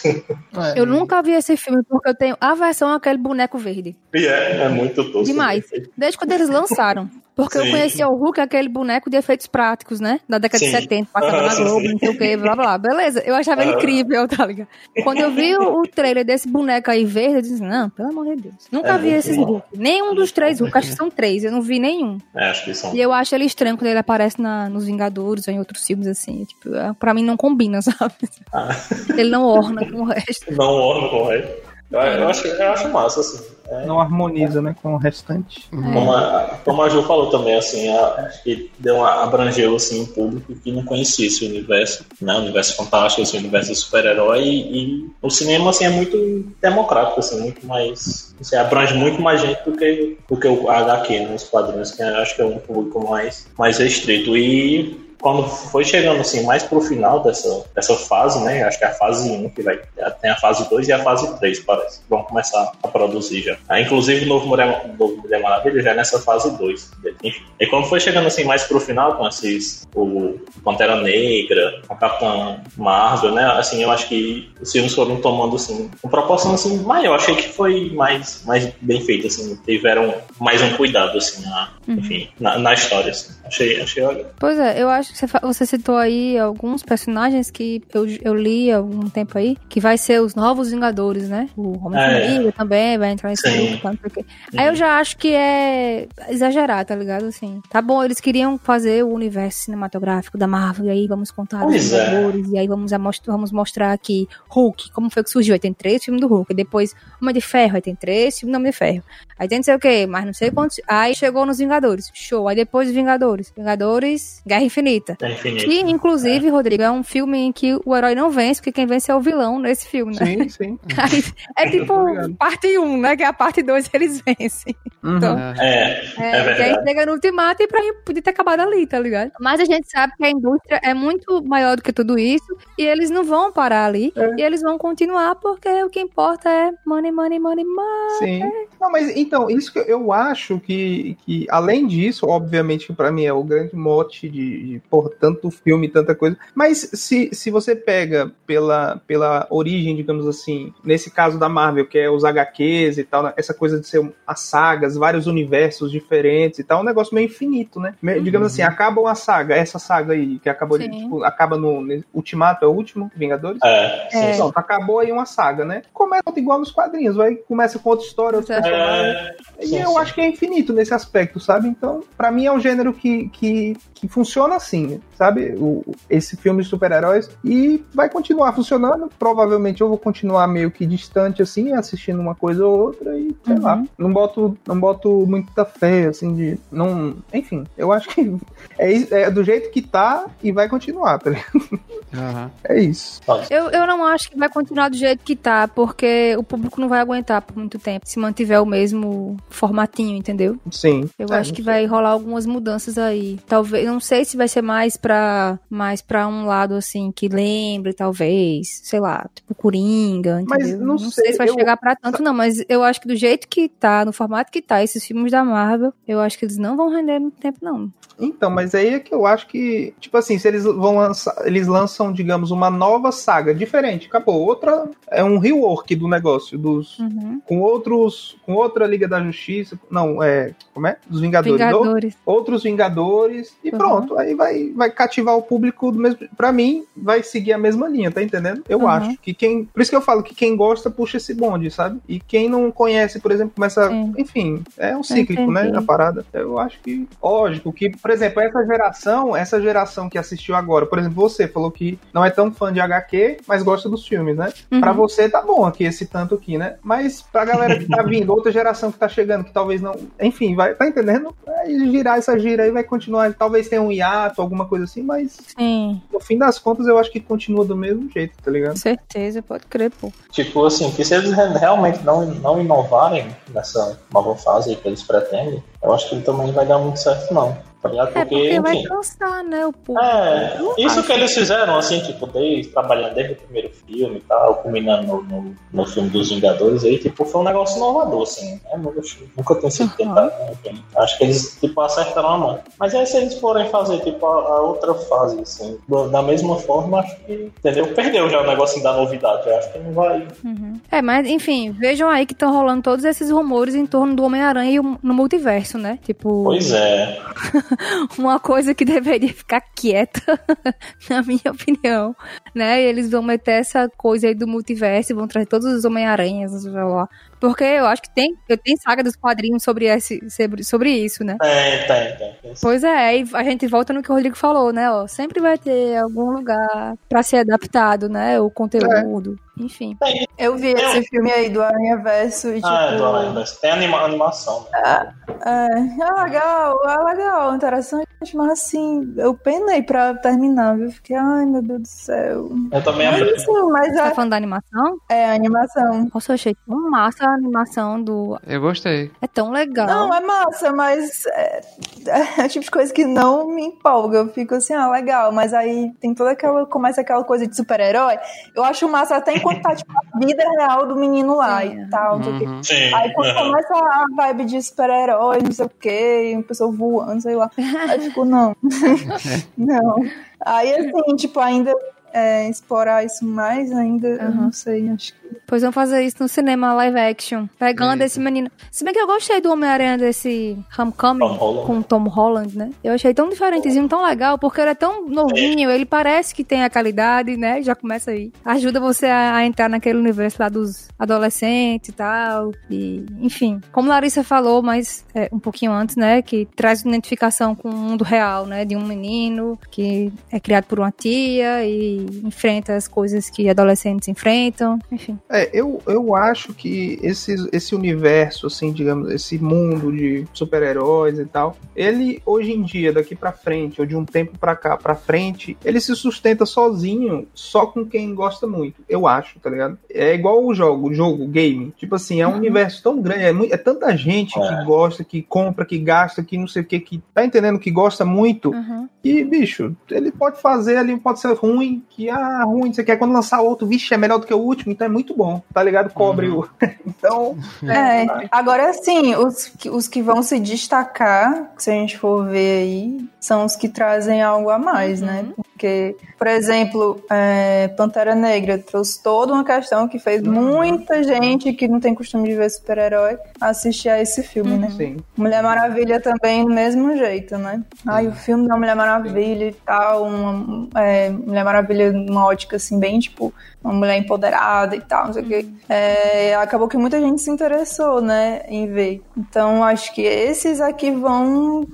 [0.74, 3.94] Eu nunca vi esse filme porque eu tenho aversão àquele boneco verde.
[4.12, 5.24] E é, é muito tosco.
[5.24, 5.64] Demais.
[5.96, 7.08] Desde quando eles lançaram.
[7.34, 7.70] Porque eu Sim.
[7.70, 10.20] conhecia o Hulk, aquele boneco de efeitos práticos, né?
[10.28, 10.66] Da década Sim.
[10.66, 12.76] de 70, passava Ah, na Globo, não sei o que, blá blá.
[12.78, 13.76] Beleza, eu achava ele Ah.
[13.76, 14.68] incrível, tá ligado?
[15.02, 18.42] Quando eu vi o, trailer desse boneco aí verde, eu disse, não, pelo amor de
[18.42, 18.54] Deus.
[18.70, 19.36] Nunca É vi esses.
[19.36, 19.66] Hulk.
[19.76, 22.18] Nenhum dos três Hulk, acho que são três, eu não vi nenhum.
[22.36, 22.94] É, acho que são.
[22.94, 26.06] E eu acho ele estranho quando ele aparece na, nos Vingadores ou em outros filmes,
[26.06, 26.44] assim.
[26.44, 28.14] Tipo, é- pra mim não combina, sabe?
[28.52, 28.68] Ah.
[29.16, 30.52] Ele não orna com o resto.
[30.54, 31.48] Não orno com o resto.
[31.90, 33.51] Eu, eu acho, eu acho massa, assim.
[33.68, 35.66] É, Não harmoniza, né, com o restante.
[35.70, 40.02] como, a, como a Ju falou também, assim, a- acho que deu uma, abrangeu assim,
[40.02, 42.34] um público que não conhecia esse universo, né?
[42.34, 44.42] O universo fantástico, esse universo de super-herói.
[44.44, 48.34] E, o cinema assim, é muito democrático, assim, muito mais.
[48.40, 52.02] Assim, abrange muito mais gente do que, do que o HQ, né, os quadrinhos, que
[52.02, 54.36] eu acho que é um público mais, mais restrito.
[54.36, 58.64] E quando foi chegando assim mais pro final dessa, dessa fase, né?
[58.64, 59.80] Acho que é a fase 1 que vai
[60.20, 62.00] tem a fase 2 e a fase 3, parece.
[62.00, 63.56] que Vão começar a produzir já.
[63.68, 66.90] Ah, inclusive o novo Mulher, novo Mulher Maravilha já é nessa fase 2.
[67.22, 67.42] Enfim.
[67.60, 72.60] E quando foi chegando assim mais pro final com esses o Pantera Negra, a Capitã
[72.76, 73.44] Marvel, né?
[73.52, 77.14] Assim, eu acho que os filmes foram tomando assim uma proporção assim maior.
[77.14, 82.28] Achei que foi mais mais bem feito assim, tiveram mais um cuidado assim, na, enfim,
[82.40, 83.32] na, na história assim.
[83.44, 87.82] Achei, achei olha, Pois é, eu acho que você, você citou aí alguns personagens que
[87.92, 91.48] eu, eu li há algum tempo aí, que vai ser os novos Vingadores, né?
[91.56, 94.24] O Homem-Formiga também vai entrar nesse grupo, tá, não sei o quê.
[94.56, 97.26] Aí eu já acho que é exagerar, tá ligado?
[97.26, 101.66] Assim, tá bom, eles queriam fazer o universo cinematográfico da Marvel, e aí vamos contar
[101.66, 102.06] os Pois é.
[102.06, 102.90] Vingadores, e aí vamos,
[103.26, 105.54] vamos mostrar aqui Hulk, como foi que surgiu.
[105.54, 108.52] Aí tem três filmes do Hulk, e depois Homem de Ferro, aí tem três filmes
[108.52, 109.02] do Homem de Ferro.
[109.38, 110.80] Aí tem não sei o que, mas não sei quantos.
[110.86, 112.46] Aí chegou nos Vingadores, show.
[112.46, 115.01] Aí depois os Vingadores, Vingadores, Guerra Infinita.
[115.08, 115.64] É infinito.
[115.64, 119.10] Que, inclusive, Rodrigo, é um filme em que o herói não vence, porque quem vence
[119.10, 120.26] é o vilão nesse filme, né?
[120.26, 120.78] Sim, sim.
[120.96, 121.24] Aí,
[121.56, 121.94] é tipo
[122.38, 123.16] parte 1, né?
[123.16, 124.74] Que é a parte 2 eles vencem.
[125.02, 125.16] Uhum.
[125.16, 128.60] Então, É, é, é que aí chega no ultimato e pra mim podia ter acabado
[128.60, 129.32] ali, tá ligado?
[129.40, 132.84] Mas a gente sabe que a indústria é muito maior do que tudo isso e
[132.84, 134.34] eles não vão parar ali É.
[134.38, 138.18] e eles vão continuar porque o que importa é money, money, money, money.
[138.18, 138.42] Sim.
[138.80, 143.24] Não, mas então, isso que eu acho que, que além disso, obviamente que pra mim
[143.24, 147.74] é o grande mote de, de por tanto filme, tanta coisa, mas se, se você
[147.74, 153.04] pega pela, pela origem, digamos assim, nesse caso da Marvel, que é os HQs e
[153.04, 156.84] tal, né, essa coisa de ser as sagas, vários universos diferentes e tal, é um
[156.84, 157.94] negócio meio infinito, né?
[158.02, 161.80] Me- Digamos assim, acaba uma saga, essa saga aí, que acabou de, tipo, acaba no,
[161.80, 163.58] no Ultimato, é o último, Vingadores?
[163.64, 164.36] É, É.
[164.36, 165.80] Pronto, acabou aí uma saga, né?
[165.90, 168.60] Começa igual nos quadrinhos, vai, começa com outra história, outros É.
[168.60, 169.16] personagens.
[169.58, 169.96] É, E sim, eu sim.
[169.98, 171.66] acho que é infinito nesse aspecto, sabe?
[171.68, 174.81] Então, pra mim é um gênero que, que, que funciona assim,
[175.16, 175.54] sabe?
[175.58, 179.08] O, esse filme de super-heróis e vai continuar funcionando.
[179.18, 183.56] Provavelmente eu vou continuar meio que distante assim, assistindo uma coisa ou outra e sei
[183.56, 183.62] Uhum.
[183.62, 183.82] lá.
[183.98, 187.64] Não boto, não boto muita fé assim de não, enfim.
[187.76, 188.34] Eu acho que
[188.78, 191.80] é, é do jeito que tá e vai continuar, tá ligado?
[192.14, 192.50] Aham.
[192.64, 193.20] É isso.
[193.50, 196.88] Eu, eu não acho que vai continuar do jeito que tá, porque o público não
[196.88, 200.56] vai aguentar por muito tempo se mantiver o mesmo formatinho, entendeu?
[200.70, 201.08] Sim.
[201.18, 203.38] Eu É, acho que vai rolar algumas mudanças aí.
[203.46, 207.92] Talvez, não sei se vai ser mais pra mais para um lado assim que lembre,
[207.92, 210.86] talvez, sei lá, tipo Coringa, Mas entendeu?
[210.86, 213.16] não sei, sei, se vai eu- chegar pra tanto não, mas eu acho que do
[213.16, 216.56] jeito que tá, no formato que tá esses filmes da Marvel, eu acho que eles
[216.58, 217.92] não vão render muito tempo não.
[218.20, 221.66] Então, mas aí é que eu acho que, tipo assim, se eles vão lançar, eles
[221.66, 224.40] lançam, digamos, uma nova saga diferente, acabou.
[224.42, 227.40] Outra é um rework do negócio, dos Uhum.
[227.46, 229.78] com outros com outra Liga da Justiça.
[229.90, 230.54] Não, é.
[230.74, 230.98] Como é?
[231.08, 231.58] Dos Vingadores.
[231.58, 232.14] Vingadores.
[232.24, 233.56] Outros Vingadores.
[233.64, 233.78] E Uhum.
[233.78, 234.18] pronto.
[234.18, 236.18] Aí vai, vai cativar o público do mesmo.
[236.36, 238.62] Pra mim, vai seguir a mesma linha, tá entendendo?
[238.68, 238.88] Eu Uhum.
[238.88, 239.16] acho.
[239.22, 242.00] que quem Por isso que eu falo que quem gosta puxa esse bonde, sabe?
[242.08, 243.88] E quem não conhece, por exemplo, começa.
[243.88, 244.12] Sim.
[244.18, 245.72] Enfim, é um cíclico, né?
[245.74, 246.24] A parada.
[246.32, 247.06] Eu acho que.
[247.22, 251.70] Lógico que, por exemplo, essa geração, essa geração que assistiu agora, por exemplo, você falou
[251.70, 254.52] que não é tão fã de HQ, mas gosta dos filmes, né?
[254.70, 254.80] Uhum.
[254.80, 256.76] Pra você tá bom aqui esse tanto aqui, né?
[256.82, 259.94] Mas pra galera que tá vindo, outra geração que tá chegando, que talvez não.
[260.20, 261.34] Enfim, vai, tá entendendo?
[261.46, 263.32] Vai girar essa gira aí, vai continuar.
[263.34, 267.10] Talvez tenha um hiato, alguma coisa assim, mas Sim, no fim das contas eu acho
[267.10, 268.76] que continua do mesmo jeito, tá ligado?
[268.76, 270.12] certeza, pode crer, pô.
[270.30, 274.88] Tipo assim, que se eles re- realmente não, não inovarem nessa nova fase aí que
[274.88, 277.56] eles pretendem, eu acho que também não vai dar muito certo, não.
[277.82, 278.20] Tá?
[278.20, 278.84] É, porque vai enfim.
[278.88, 280.06] cansar, né, o público.
[280.06, 281.02] É, isso acho.
[281.06, 285.22] que eles fizeram, assim, tipo, desde, trabalhando desde o primeiro filme e tal, culminando no,
[285.22, 288.60] no, no filme dos Vingadores aí, tipo, foi um negócio inovador, assim, né?
[288.78, 289.00] Nunca,
[289.36, 289.96] nunca tem sido Uhum.
[289.96, 290.30] tentado,
[290.64, 290.74] né?
[290.96, 292.58] Acho que eles, tipo, acertaram a mão.
[292.78, 295.78] Mas aí se eles forem fazer, tipo, a, a outra fase, assim,
[296.10, 297.88] da mesma forma, acho que, entendeu?
[297.88, 300.26] Perdeu já o negócio da novidade, acho que não vai...
[300.44, 300.80] Uhum.
[300.90, 304.70] É, mas enfim, vejam aí que estão rolando todos esses rumores em torno do Homem-Aranha
[304.70, 305.98] e no multiverso, né?
[306.04, 307.18] Tipo, Pois é.
[308.18, 310.20] uma coisa que deveria ficar quieta,
[311.08, 312.14] na minha opinião,
[312.54, 312.82] né?
[312.82, 317.08] E eles vão meter essa coisa aí do multiverso vão trazer todos os Homem-Aranhas, blá.
[317.42, 321.24] Porque eu acho que tem, eu tenho saga dos quadrinhos sobre, esse, sobre, sobre isso,
[321.24, 321.36] né?
[321.40, 322.34] Tem, tem, tem.
[322.40, 322.54] tem.
[322.62, 324.88] Pois é, aí a gente volta no que o Rodrigo falou, né?
[324.88, 328.40] Ó, sempre vai ter algum lugar pra ser adaptado, né?
[328.40, 329.98] O conteúdo, enfim.
[330.38, 332.68] Eu vi esse filme aí do Aranha Verso e tipo.
[332.68, 333.60] Ah, é do Aranha Verso.
[333.60, 335.12] Tem anima, animação, né?
[335.44, 335.66] É,
[336.00, 340.90] é legal, é legal, interessante, mas assim, eu penei pra terminar, viu?
[340.90, 342.50] Fiquei, ai meu Deus do céu.
[342.70, 343.42] Eu também Mas aprendi.
[343.42, 344.96] assim, mas Você tá é, falando da animação?
[345.10, 346.10] é animação.
[346.14, 348.38] Nossa, eu achei tão massa a animação do.
[348.46, 349.10] Eu gostei.
[349.20, 349.86] É tão legal.
[349.86, 351.60] Não, é massa, mas é,
[352.38, 354.18] é o tipo de coisa que não me empolga.
[354.18, 356.66] Eu fico assim, ah, legal, mas aí tem toda aquela.
[356.66, 358.18] Começa aquela coisa de super-herói.
[358.54, 361.82] Eu acho massa até enquanto tá, tipo, a vida real do menino lá Sim.
[361.82, 362.18] e tal.
[362.18, 362.44] o quê.
[362.44, 362.62] Uhum.
[362.62, 362.94] Sim.
[362.94, 367.34] Aí quando começa a vibe de super-herói, não sei o quê, uma pessoa voando, sei
[367.36, 367.50] lá.
[367.88, 368.56] Aí não.
[369.56, 369.96] não.
[370.40, 371.72] Aí assim, tipo, ainda
[372.12, 374.30] é, explorar isso mais, ainda, eu Aham.
[374.32, 375.22] não sei, acho que.
[375.46, 377.46] Pois vamos fazer isso no cinema live action.
[377.58, 378.04] Pegando Eita.
[378.04, 378.50] esse menino.
[378.70, 382.70] Se bem que eu gostei do Homem-Aranha desse Homecoming Tom com o Tom Holland, né?
[382.82, 386.62] Eu achei tão diferentezinho, tão legal, porque ele é tão novinho, ele parece que tem
[386.62, 387.62] a qualidade, né?
[387.62, 388.32] Já começa aí.
[388.44, 392.52] Ajuda você a, a entrar naquele universo lá dos adolescentes e tal.
[392.70, 396.20] E, enfim, como Larissa falou, mas é, um pouquinho antes, né?
[396.22, 398.64] Que traz identificação com o mundo real, né?
[398.64, 404.08] De um menino que é criado por uma tia e enfrenta as coisas que adolescentes
[404.08, 404.78] enfrentam.
[404.90, 405.18] Enfim.
[405.28, 411.24] É, eu, eu acho que esse, esse universo, assim, digamos, esse mundo de super-heróis e
[411.24, 414.94] tal, ele hoje em dia, daqui pra frente, ou de um tempo pra cá, pra
[414.94, 419.78] frente, ele se sustenta sozinho, só com quem gosta muito, eu acho, tá ligado?
[419.90, 421.72] É igual o jogo, o jogo, o game.
[421.76, 424.42] Tipo assim, é um universo tão grande, é, é tanta gente É.
[424.48, 427.70] que gosta, que compra, que gasta, que não sei o que, que tá entendendo que
[427.70, 428.50] gosta muito.
[428.50, 428.88] Uhum.
[429.04, 433.12] E, bicho, ele pode fazer ali, pode ser ruim, que ah, ruim, você quer quando
[433.12, 435.92] lançar outro, vixe, é melhor do que o último, então é muito bom, tá ligado?
[435.92, 436.48] Cobre o.
[436.86, 437.36] então,
[437.68, 442.62] É, agora assim, os, que- os que vão se destacar, se a gente for ver
[442.62, 445.26] aí, são os que trazem algo a mais, né?
[445.62, 451.68] Porque, por exemplo, é, Pantera Negra trouxe toda uma questão que fez muita gente que
[451.68, 454.70] não tem costume de ver super-herói assistir a esse filme, né?
[454.76, 454.96] sim.
[455.16, 457.62] Mulher Maravilha também do mesmo jeito, né?
[457.86, 462.80] Ai, o filme da Mulher Maravilha e tal, uma, é, Mulher Maravilha numa ótica assim,
[462.80, 465.46] bem tipo, uma mulher empoderada e tal, não sei o quê.
[465.68, 469.00] É, acabou que muita gente se interessou, né, em ver.
[469.16, 471.68] Então, acho que esses aqui vão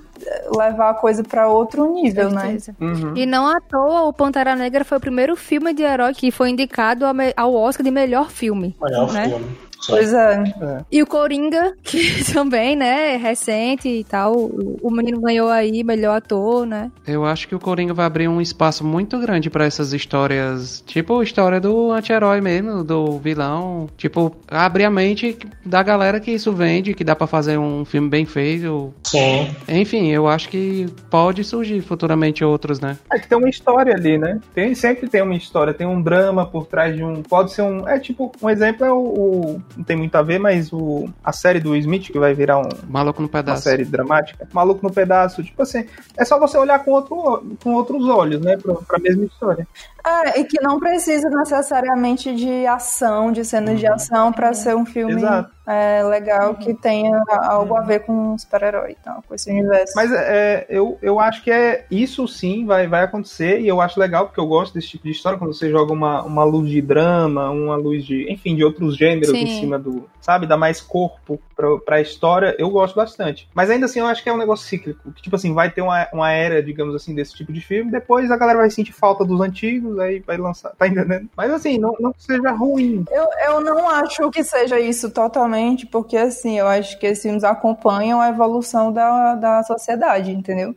[0.57, 2.57] levar a coisa pra outro nível, né?
[2.81, 3.17] Uhum.
[3.17, 6.51] E não à toa, o Pantera Negra foi o primeiro filme de herói que foi
[6.51, 7.05] indicado
[7.37, 8.77] ao Oscar de melhor filme.
[8.81, 9.29] Melhor né?
[9.29, 9.68] filme.
[9.87, 10.43] Pois é.
[10.91, 14.35] E o Coringa, que também, né, é recente e tal.
[14.83, 16.91] O menino ganhou aí melhor ator, né?
[17.07, 21.21] Eu acho que o Coringa vai abrir um espaço muito grande pra essas histórias, tipo
[21.21, 26.53] a história do anti-herói mesmo, do vilão, tipo, abrir a mente da galera que isso
[26.53, 28.93] vende, que dá pra fazer um filme bem feito.
[29.05, 29.49] Sim.
[29.69, 32.99] Enfim, eu acho que pode surgir futuramente outros, né?
[33.13, 34.39] É que tem uma história ali, né?
[34.55, 37.23] Tem, sempre tem uma história, tem um drama por trás de um.
[37.23, 37.89] Pode ser um.
[37.89, 38.99] É tipo, um exemplo é o.
[38.99, 42.59] o- não tem muito a ver, mas o, a série do Smith, que vai virar
[42.59, 43.63] um, Maluco no uma pedaço.
[43.63, 44.49] série dramática.
[44.53, 45.43] Maluco no pedaço.
[45.43, 48.57] Tipo assim, é só você olhar com, outro, com outros olhos, né?
[48.57, 49.67] Pra, pra mesma história.
[50.05, 54.87] É, e que não precisa necessariamente de ação, de cenas de ação pra ser um
[54.87, 55.51] filme Exato.
[55.69, 59.93] É, legal que tenha algo a ver com super-herói, então, com esse universo.
[59.95, 64.01] Mas é, eu, eu acho que é isso sim vai, vai acontecer, e eu acho
[64.01, 66.81] legal, porque eu gosto desse tipo de história, quando você joga uma, uma luz de
[66.81, 69.43] drama, uma luz de, enfim, de outros gêneros Sim.
[69.43, 73.47] em cima do, sabe, dá mais corpo pra, pra história, eu gosto bastante.
[73.55, 75.83] Mas ainda assim, eu acho que é um negócio cíclico, que tipo assim, vai ter
[75.83, 79.23] uma, uma era, digamos assim, desse tipo de filme, depois a galera vai sentir falta
[79.23, 81.29] dos antigos, aí vai lançar, tá entendendo?
[81.37, 83.05] Mas assim, não, não que seja ruim.
[83.11, 87.45] Eu, eu não acho que seja isso totalmente, porque assim, eu acho que esses filmes
[87.45, 90.75] acompanham a evolução da, da sociedade, entendeu?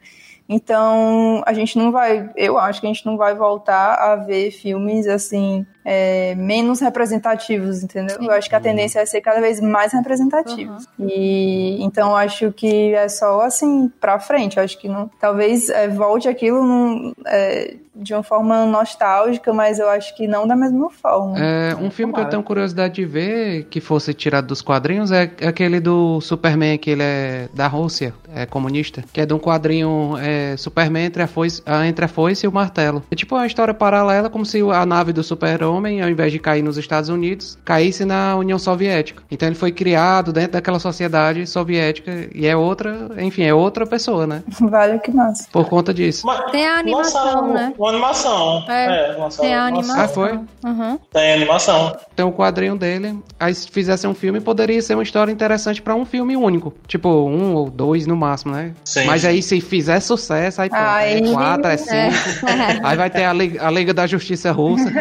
[0.53, 4.51] Então, a gente não vai, eu acho que a gente não vai voltar a ver
[4.51, 8.17] filmes assim, é, menos representativos, entendeu?
[8.17, 8.25] Sim.
[8.25, 10.87] Eu acho que a tendência é ser cada vez mais representativos.
[10.99, 14.57] E então eu acho que é só assim pra frente.
[14.57, 19.77] Eu acho que não, talvez é, volte aquilo num, é, de uma forma nostálgica, mas
[19.79, 21.37] eu acho que não da mesma forma.
[21.37, 22.29] É, um filme que eu Tomara.
[22.29, 27.03] tenho curiosidade de ver, que fosse tirado dos quadrinhos, é aquele do Superman, que ele
[27.03, 31.61] é da Rússia, é comunista, que é de um quadrinho é, Superman entre a, foice,
[31.85, 33.03] entre a foice e o martelo.
[33.11, 35.23] É tipo uma história paralela, como se a nave do
[35.71, 39.23] super-homem, ao invés de cair nos Estados Unidos, caísse na União Soviética.
[39.31, 44.27] Então ele foi criado dentro daquela sociedade soviética e é outra, enfim, é outra pessoa,
[44.27, 44.43] né?
[44.59, 45.47] Vale que massa.
[45.51, 46.25] Por conta disso.
[46.27, 47.73] Mas Tem a animação, lançaram né?
[47.77, 48.65] Uma animação.
[48.67, 50.01] É, lançaram Tem a animação.
[50.03, 50.31] Ah, foi?
[50.65, 50.99] Uhum.
[51.11, 51.95] Tem animação.
[52.15, 55.95] Tem um quadrinho dele, aí se fizesse um filme, poderia ser uma história interessante pra
[55.95, 56.73] um filme único.
[56.87, 58.73] Tipo, um ou dois no máximo, né?
[58.83, 59.05] Sim.
[59.05, 60.69] Mas aí se fizer sucesso, aí.
[60.71, 61.91] Aí- É quatro, é cinco.
[62.47, 62.79] É.
[62.83, 64.91] Aí vai ter a Liga, a Liga da Justiça Russa.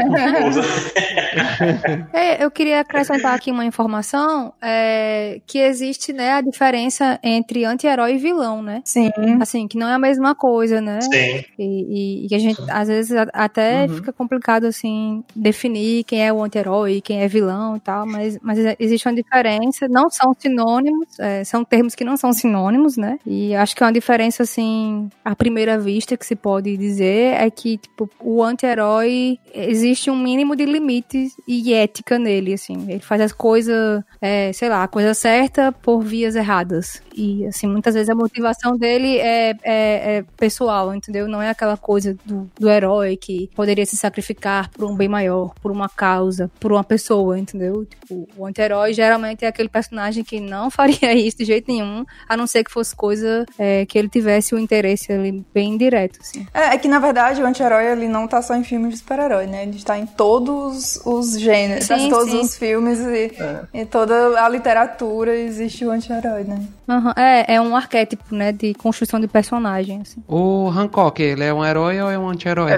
[2.13, 8.15] É, eu queria acrescentar aqui uma informação é, que existe né, a diferença entre anti-herói
[8.15, 8.83] e vilão, né?
[8.85, 9.11] Sim.
[9.41, 11.01] Assim, que não é a mesma coisa, né?
[11.03, 11.45] Sim.
[11.59, 13.97] E, e- e que a gente, às vezes, a- até Uhum.
[13.97, 18.59] fica complicado, assim, definir quem é o anti-herói, quem é vilão e tal, mas, mas
[18.79, 23.19] existe uma diferença, não são sinônimos, é, são termos que não são sinônimos, né?
[23.27, 27.51] E acho que é uma diferença, assim, à primeira vista que se pode dizer é
[27.51, 32.87] que, tipo, o anti-herói, existe um mínimo de limites e ética nele, assim.
[32.89, 37.03] Ele faz as coisas, é, sei lá, a coisa certa por vias erradas.
[37.15, 41.29] E, assim, muitas vezes a motivação dele é, é- é pessoal, entendeu?
[41.29, 45.53] Não é aquela coisa do, do herói que poderia se sacrificar por um bem maior,
[45.61, 47.85] por uma causa, por uma pessoa, entendeu?
[47.85, 52.37] Tipo, o anti-herói geralmente é aquele personagem que não faria isso de jeito nenhum, a
[52.37, 56.47] não ser que fosse coisa é, que ele tivesse o interesse ali bem direto, assim.
[56.55, 59.47] É, é que na verdade o anti-herói ele não tá só em filmes de super-herói,
[59.47, 59.63] né?
[59.63, 60.07] Ele está em
[60.45, 62.41] todos os gêneros, Sim, em todos sim.
[62.41, 63.33] os filmes e
[63.75, 66.63] em toda a literatura existe o anti-herói, né?
[66.89, 70.23] Aham, É, é um arquétipo, né, de construção de personagem, assim.
[70.27, 72.73] O Hancock, ele é um herói ou é um anti-herói?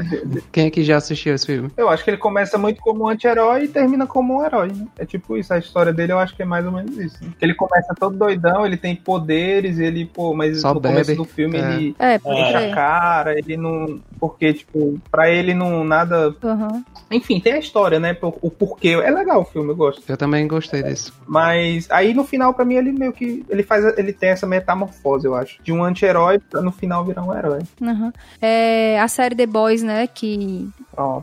[0.53, 1.71] Quem é que já assistiu esse filme?
[1.77, 4.87] Eu acho que ele começa muito como um anti-herói e termina como um herói, né?
[4.99, 7.17] É tipo isso, a história dele eu acho que é mais ou menos isso.
[7.23, 7.31] né?
[7.41, 11.17] Ele começa todo doidão, ele tem poderes, ele, pô, mas Só no começo bebe.
[11.17, 11.61] do filme É.
[11.75, 12.71] ele É, pode É.
[12.71, 14.01] a cara, ele não.
[14.21, 16.35] Porque, tipo, pra ele não nada.
[16.45, 16.85] Aham.
[17.11, 18.15] Enfim, tem a história, né?
[18.15, 18.91] por- O porquê.
[18.91, 20.03] É legal o filme, eu gosto.
[20.09, 21.13] Eu também gostei disso.
[21.27, 23.45] Mas aí no final, pra mim, ele meio que.
[23.49, 23.85] Ele faz.
[23.99, 25.63] Ele tem essa metamorfose, eu acho.
[25.63, 27.61] De um anti-herói pra no final virar um herói.
[27.83, 28.13] Aham.
[28.41, 30.69] É, a série The Boys, né, que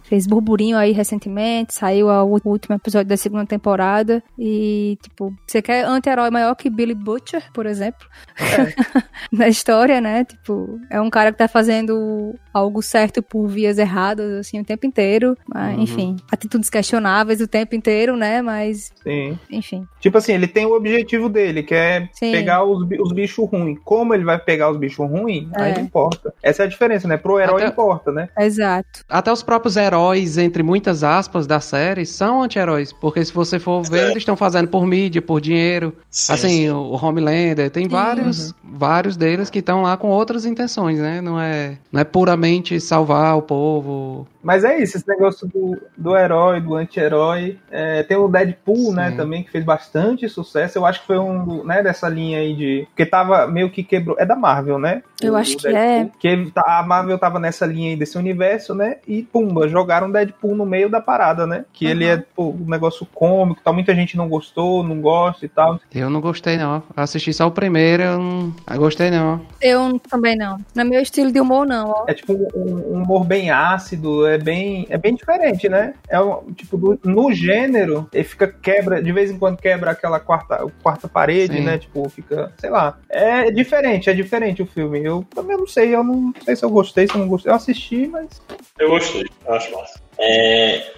[0.04, 5.62] fez burburinho aí recentemente, saiu a- o último episódio da segunda temporada e, tipo, você
[5.62, 8.08] quer anti-herói maior que Billy Butcher, por exemplo,
[9.32, 14.32] na história, né, tipo, é um cara que tá fazendo algo certo por vias erradas,
[14.40, 15.84] assim, o tempo inteiro, mas, Uhum.
[15.84, 19.38] enfim, atitudes questionáveis o tempo inteiro, né, mas, Sim.
[19.50, 22.32] enfim, Tipo assim, ele tem o objetivo dele, que é Sim.
[22.32, 23.78] pegar os, os bichos ruins.
[23.84, 25.76] Como ele vai pegar os bichos ruins, aí É.
[25.76, 26.34] não importa.
[26.42, 27.18] Essa é a diferença, né?
[27.18, 28.30] Pro herói Até- importa, né?
[28.40, 29.02] exato.
[29.10, 32.94] Até os próprios heróis, entre muitas aspas, da série, são anti-heróis.
[32.94, 35.94] Porque se você for ver, eles estão fazendo por mídia, por dinheiro.
[36.10, 36.70] Sim, assim, sim.
[36.70, 41.20] o Homelander, tem vários, vários deles que estão lá com outras intenções, né?
[41.22, 44.28] Não é, não é puramente salvar o povo.
[44.50, 47.60] Mas é isso, esse negócio do, do herói, do anti-herói.
[47.70, 49.18] É, tem o Deadpool, né, Sim.
[49.18, 50.80] também, que fez bastante sucesso.
[50.80, 52.88] Eu acho que foi um, né, dessa linha aí de...
[52.90, 54.16] Porque tava meio que quebrou...
[54.20, 55.04] É da Marvel, né?
[55.22, 56.12] Eu O- acho o que Deadpool.
[56.20, 58.98] Que tá- a Marvel tava nessa linha aí desse universo, né?
[59.08, 61.66] E, pumba, jogaram o Deadpool no meio da parada, né?
[61.72, 63.72] Que ele é, pô, um negócio cômico, tal.
[63.76, 65.80] Muita gente não gostou, não gosta e tal.
[65.94, 66.82] Eu não gostei, não.
[66.98, 69.42] Eu assisti só o primeiro, eu não eu gostei, não.
[69.62, 70.58] Eu também não.
[70.74, 72.06] Não é meu estilo de humor, não, ó.
[72.08, 75.94] É tipo um, um humor bem ácido, é bem, é bem diferente, né?
[76.10, 80.20] É um, tipo do- no gênero, ele fica quebra, de vez em quando quebra aquela
[80.20, 81.62] quarta, quarta parede, Sim.
[81.64, 81.78] né?
[81.78, 82.98] Tipo, fica, sei lá.
[83.10, 85.04] É diferente, é diferente o filme.
[85.04, 87.52] Eu também não sei, eu não sei se eu gostei, se eu não gostei.
[87.52, 88.42] Eu assisti, mas
[88.80, 90.00] Eu gostei, eu acho massa.
[90.20, 90.92] É,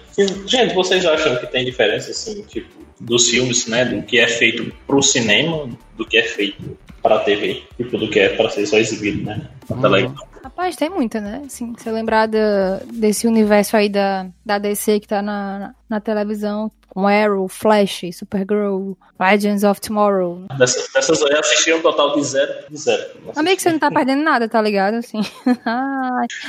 [0.46, 3.84] gente, vocês acham que tem diferença, assim, tipo, dos filmes, né?
[3.84, 8.08] Do que é feito pro cinema, do que é feito para a TV, tipo, do
[8.08, 9.48] que é para ser só exibido, né?
[9.68, 10.14] Na Uhum.
[10.44, 11.42] Rapaz, tem muita, né?
[11.46, 16.70] Assim, se lembrar da- desse universo aí da, da DC que tá na, na televisão,
[16.94, 20.42] com Arrow, Flash, Supergirl, Legends of Tomorrow.
[20.58, 23.02] Dessas, dessas aí eu assisti um total de zero, de zero.
[23.34, 24.94] Amigo, você não tá perdendo nada, tá ligado?
[24.94, 25.20] Assim.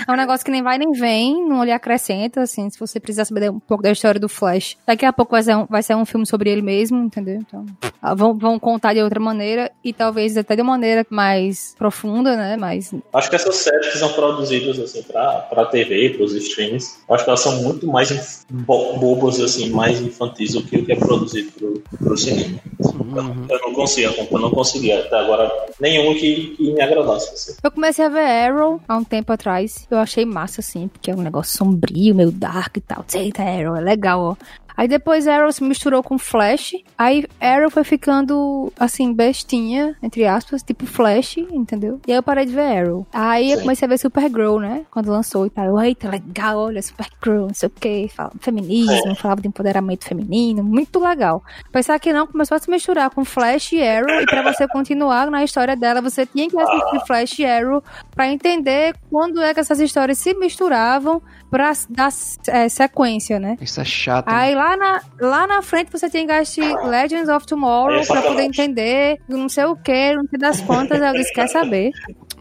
[0.08, 3.26] É um negócio que nem vai nem vem, não lhe acrescenta, assim, se você precisar
[3.26, 4.78] saber um pouco da história do Flash.
[4.86, 7.36] Daqui a pouco vai ser um, vai ser um filme sobre ele mesmo, entendeu?
[7.36, 7.66] Então,
[8.02, 12.58] ah, vão, vão contar de outra maneira e talvez até de maneira mais profunda, né?
[12.58, 17.24] Mais Acho que essas séries que são produzidas assim pra, pra TV, pros streams, acho
[17.24, 21.52] que elas são muito mais bo- bobas, assim, mais infantis que o que é produzido
[21.52, 22.60] pro, pro cinema.
[22.80, 23.46] Uhum.
[23.50, 27.34] Eu não consigo, eu não consegui até agora nenhum que, que me agradasse.
[27.34, 27.58] Assim.
[27.64, 29.88] Eu comecei a ver Arrow há um tempo atrás.
[29.90, 33.06] Eu achei massa, assim, porque é um negócio sombrio, meio dark e tal.
[33.14, 34.36] Eita, Arrow, é legal, ó.
[34.76, 36.74] Aí depois Arrow se misturou com Flash.
[36.98, 42.00] Aí Arrow foi ficando, assim, bestinha, entre aspas, tipo Flash, entendeu?
[42.08, 43.08] E aí eu parei de ver Arrow.
[43.14, 43.64] Aí eu Sim.
[43.64, 44.86] comecei a ver Supergirl, né?
[44.92, 45.66] Quando lançou e tal.
[45.66, 48.08] Eu, eita, legal, olha, Supergirl, não sei o que.
[48.10, 50.64] Falava feminismo, falava de empoderamento feminino.
[50.64, 51.44] Muito legal.
[51.72, 54.22] Pensar que não, começou a se misturar com Flash e Arrow.
[54.22, 58.28] E pra você continuar na história dela, você tinha que assistir Flash e Arrow pra
[58.28, 61.22] entender quando é que essas histórias se misturavam
[61.54, 62.10] pra dar
[62.48, 63.58] é, sequência, né?
[63.62, 64.26] Isso é chato.
[64.26, 64.34] né?
[64.36, 68.42] Aí lá na, lá na frente você que assistir Legends of Tomorrow é pra poder
[68.42, 71.00] entender não sei o que, não sei das contas.
[71.00, 71.92] Eu disse, quer saber?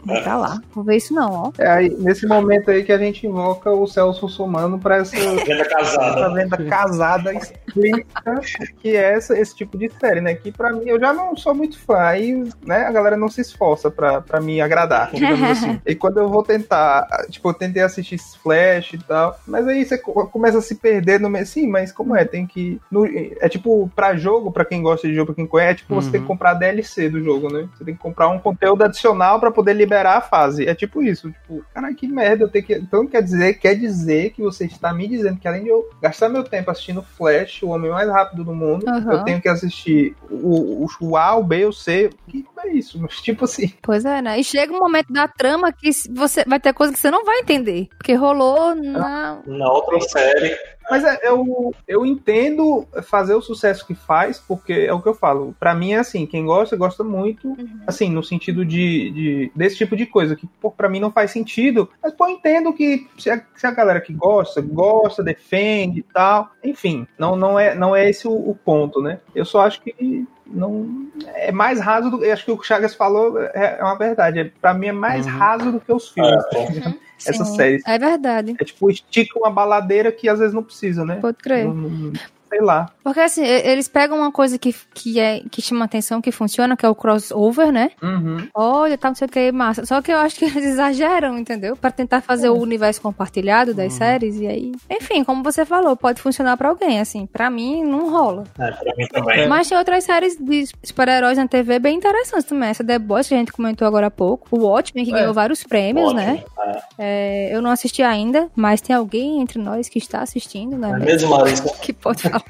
[0.05, 0.59] Vai pra lá.
[0.73, 1.51] Vou ver isso não, ó.
[1.57, 5.51] É aí, nesse momento aí que a gente invoca o Celso Russomano pra essa, Venda
[5.53, 6.33] essa casada.
[6.33, 8.41] venda casada explícita
[8.79, 10.33] que é essa, esse tipo de série, né?
[10.35, 13.41] Que pra mim eu já não sou muito fã, aí né, a galera não se
[13.41, 15.79] esforça pra, pra me agradar, assim.
[15.85, 19.97] E quando eu vou tentar, tipo, eu tentei assistir Flash e tal, mas aí você
[19.97, 21.45] co- começa a se perder no meio.
[21.45, 22.23] Sim, mas como é?
[22.25, 22.79] Tem que.
[22.91, 25.95] no- é tipo, pra jogo, pra quem gosta de jogo, pra quem conhece, é tipo,
[25.95, 26.11] você Uhum.
[26.11, 27.67] tem que comprar a DLC do jogo, né?
[27.75, 30.67] Você tem que comprar um conteúdo adicional pra poder liberar a fase.
[30.67, 32.73] É tipo isso, tipo, cara, que merda, eu tenho que.
[32.73, 36.29] Então quer dizer, quer dizer que você está me dizendo que além de eu gastar
[36.29, 39.11] meu tempo assistindo Flash, o homem mais rápido do mundo, Uhum.
[39.11, 42.09] eu tenho que assistir o, o, o A, o B, o C.
[42.27, 42.99] Que é isso?
[43.01, 43.71] Mas, tipo assim.
[43.81, 44.39] Pois é, né?
[44.39, 47.39] E chega um momento da trama que você vai ter coisa que você não vai
[47.39, 47.87] entender.
[47.97, 49.39] Porque rolou na.
[49.45, 50.57] Na outra série,
[50.89, 55.13] Mas é, eu, eu entendo fazer o sucesso que faz, porque é o que eu
[55.13, 55.55] falo.
[55.59, 57.55] Pra mim é assim, quem gosta, gosta muito,
[57.87, 61.31] assim, no sentido de, de- desse tipo de coisa, que pô, pra mim não faz
[61.31, 61.89] sentido.
[62.01, 66.03] Mas, pô, eu entendo que se a, se a galera que gosta, gosta, defende e
[66.03, 66.49] tal.
[66.63, 69.19] Enfim, não, não, é, não é esse o, o ponto, né?
[69.33, 72.65] Eu só acho que não é mais raso do eu acho que o que o
[72.65, 75.31] Chagas falou é, é uma verdade é, para mim é mais Uhum.
[75.37, 76.93] raso do que os filmes É,
[77.25, 77.81] Essa Sim, série.
[77.87, 78.55] É verdade.
[78.59, 81.65] é tipo estica uma baladeira que às vezes não precisa né Pode crer.
[81.65, 82.13] Não- não-
[82.53, 86.31] sei lá Porque assim, eles pegam uma coisa que, que, é, que chama atenção, que
[86.31, 87.89] funciona, que é o crossover, né?
[88.01, 88.47] Uhum.
[88.53, 89.85] Olha, tá não sei o que, massa.
[89.85, 91.75] Só que eu acho que eles exageram, entendeu?
[91.75, 94.71] Pra tentar fazer o universo compartilhado das séries e aí.
[94.89, 97.25] Enfim, como você falou, pode funcionar pra alguém, assim.
[97.25, 98.43] Pra mim, não rola.
[98.59, 99.47] é, pra mim também.
[99.49, 102.69] Mas tem outras séries de super-heróis na TV bem interessantes também.
[102.69, 104.47] Essa The Boys que a gente comentou agora há pouco.
[104.51, 105.15] O Watchmen, que É.
[105.15, 106.21] ganhou vários prêmios, Ótimo.
[106.21, 106.43] né?
[106.59, 106.81] É.
[106.99, 110.91] É, eu não assisti ainda, mas tem alguém entre nós que está assistindo, né?
[110.91, 111.63] É mesmo, Larissa?
[111.83, 112.42] Que pode falar.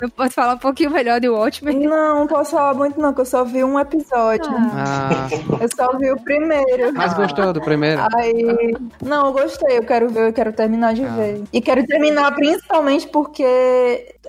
[0.00, 1.86] Não pode falar um pouquinho melhor de Watchmen.
[1.86, 4.50] Não, não posso falar muito não, que eu só vi um episódio.
[4.74, 5.28] Ah,
[5.60, 6.92] Eu só vi o primeiro.
[6.94, 8.02] mas gostou do primeiro?
[8.16, 11.14] Aí, não, eu gostei, eu quero ver, eu quero terminar de Ah.
[11.14, 11.42] ver.
[11.52, 13.44] E quero terminar principalmente porque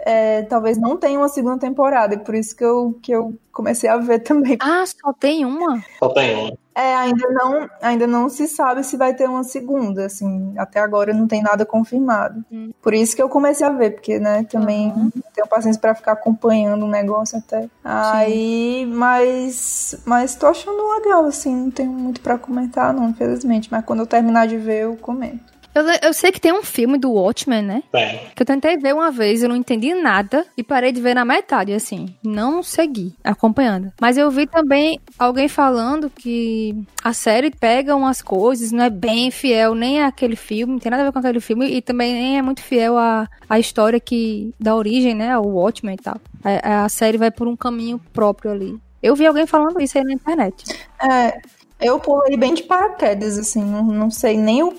[0.05, 3.89] é, talvez não tenha uma segunda temporada, e por isso que eu, que eu comecei
[3.89, 4.57] a ver também.
[4.59, 5.81] Ah, só tem uma?
[5.99, 6.57] Só tem um.
[6.75, 11.13] É, ainda não, ainda não se sabe se vai ter uma segunda, assim, até agora
[11.13, 12.43] não tem nada confirmado.
[12.51, 12.71] Hum.
[12.81, 15.11] Por isso que eu comecei a ver, porque, né, também Uhum.
[15.35, 17.69] tenho paciência pra ficar acompanhando o negócio até.
[17.83, 23.85] Aí, mas, mas tô achando legal, assim, não tenho muito pra comentar, não, infelizmente, mas
[23.85, 25.52] quando eu terminar de ver, eu comento.
[25.73, 27.83] Eu, eu sei que tem um filme do Watchmen, né?
[27.91, 28.19] Tem.
[28.35, 31.25] Que eu tentei ver uma vez, eu não entendi nada e parei de ver na
[31.25, 32.15] metade, assim.
[32.23, 33.91] Não segui acompanhando.
[33.99, 39.31] Mas eu vi também alguém falando que a série pega umas coisas, não é bem
[39.31, 42.37] fiel nem àquele filme, não tem nada a ver com aquele filme e também nem
[42.37, 46.19] é muito fiel à, à história que dá origem, né, ao Watchmen e tal.
[46.43, 48.77] A, a série vai por um caminho próprio ali.
[49.01, 50.63] Eu vi alguém falando isso aí na internet.
[51.01, 51.41] É,
[51.83, 54.73] eu pulei bem de paraquedas, assim, não, não sei nem o.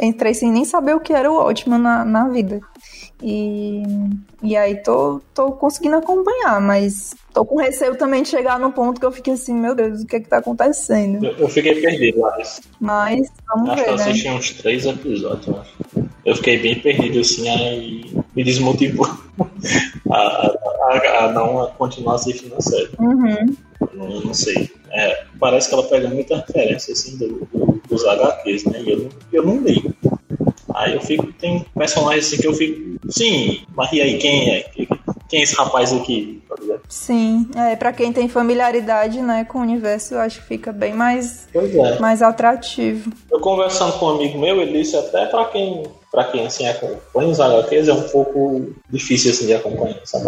[0.00, 2.60] Entrei sem nem saber o que era o Watchman na, na vida.
[3.22, 3.82] E,
[4.42, 8.98] e aí tô, tô conseguindo acompanhar, mas tô com receio também de chegar no ponto
[8.98, 11.24] que eu fiquei assim, meu Deus, o que é que tá acontecendo?
[11.24, 12.62] Eu, eu fiquei perdido, Larissa.
[12.80, 14.04] Mas vamos Acho que ver, eu né?
[14.04, 16.10] assisti uns três episódios, eu acho.
[16.24, 18.04] Eu fiquei bem perdido, assim, aí...
[18.34, 19.06] me desmotivou
[20.10, 22.90] a, a, a, não continuar assistindo a série.
[22.98, 23.54] Uhum.
[23.92, 24.70] Não, não sei.
[24.90, 28.82] É, parece que ela pega muita referência assim, do, do, dos HQs, né?
[28.82, 29.94] E eu, eu não li.
[30.74, 34.70] Aí eu fico, tem personagens assim que eu fico, sim, mas e aí, quem é?
[35.28, 36.42] Quem é esse rapaz aqui?
[36.88, 40.92] Sim, é, pra quem tem familiaridade né, com o universo, eu acho que fica bem
[40.92, 41.98] mais, é.
[42.00, 43.12] mais atrativo.
[43.30, 47.28] Eu conversando com um amigo meu, ele disse até pra quem para quem assim acompanha
[47.28, 50.24] os HQs é um pouco difícil assim de acompanhar, sabe?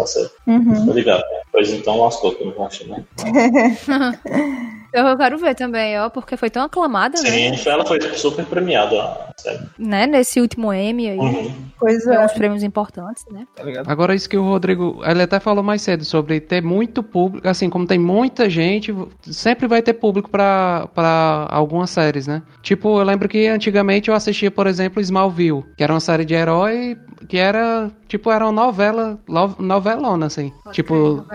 [0.47, 0.85] Uhum.
[0.93, 1.23] ligado?
[1.51, 3.03] Pois então lascou que eu não acho, né?
[4.93, 7.57] Eu quero ver também, ó, porque foi tão aclamada, Sim, né?
[7.57, 9.67] Sim, ela foi super premiada, sério.
[9.77, 11.17] Né, nesse último Emmy aí.
[11.17, 11.51] Uhum.
[11.79, 12.23] Pois é.
[12.23, 13.45] uns prêmios importantes, né?
[13.55, 13.89] Tá ligado?
[13.89, 17.69] Agora, isso que o Rodrigo, ele até falou mais cedo sobre ter muito público, assim,
[17.69, 22.43] como tem muita gente, sempre vai ter público pra, pra algumas séries, né?
[22.61, 26.35] Tipo, eu lembro que antigamente eu assistia, por exemplo, Smallville, que era uma série de
[26.35, 29.19] herói que era, tipo, era uma novela,
[29.59, 30.51] novelona, assim.
[30.63, 31.25] Pode tipo,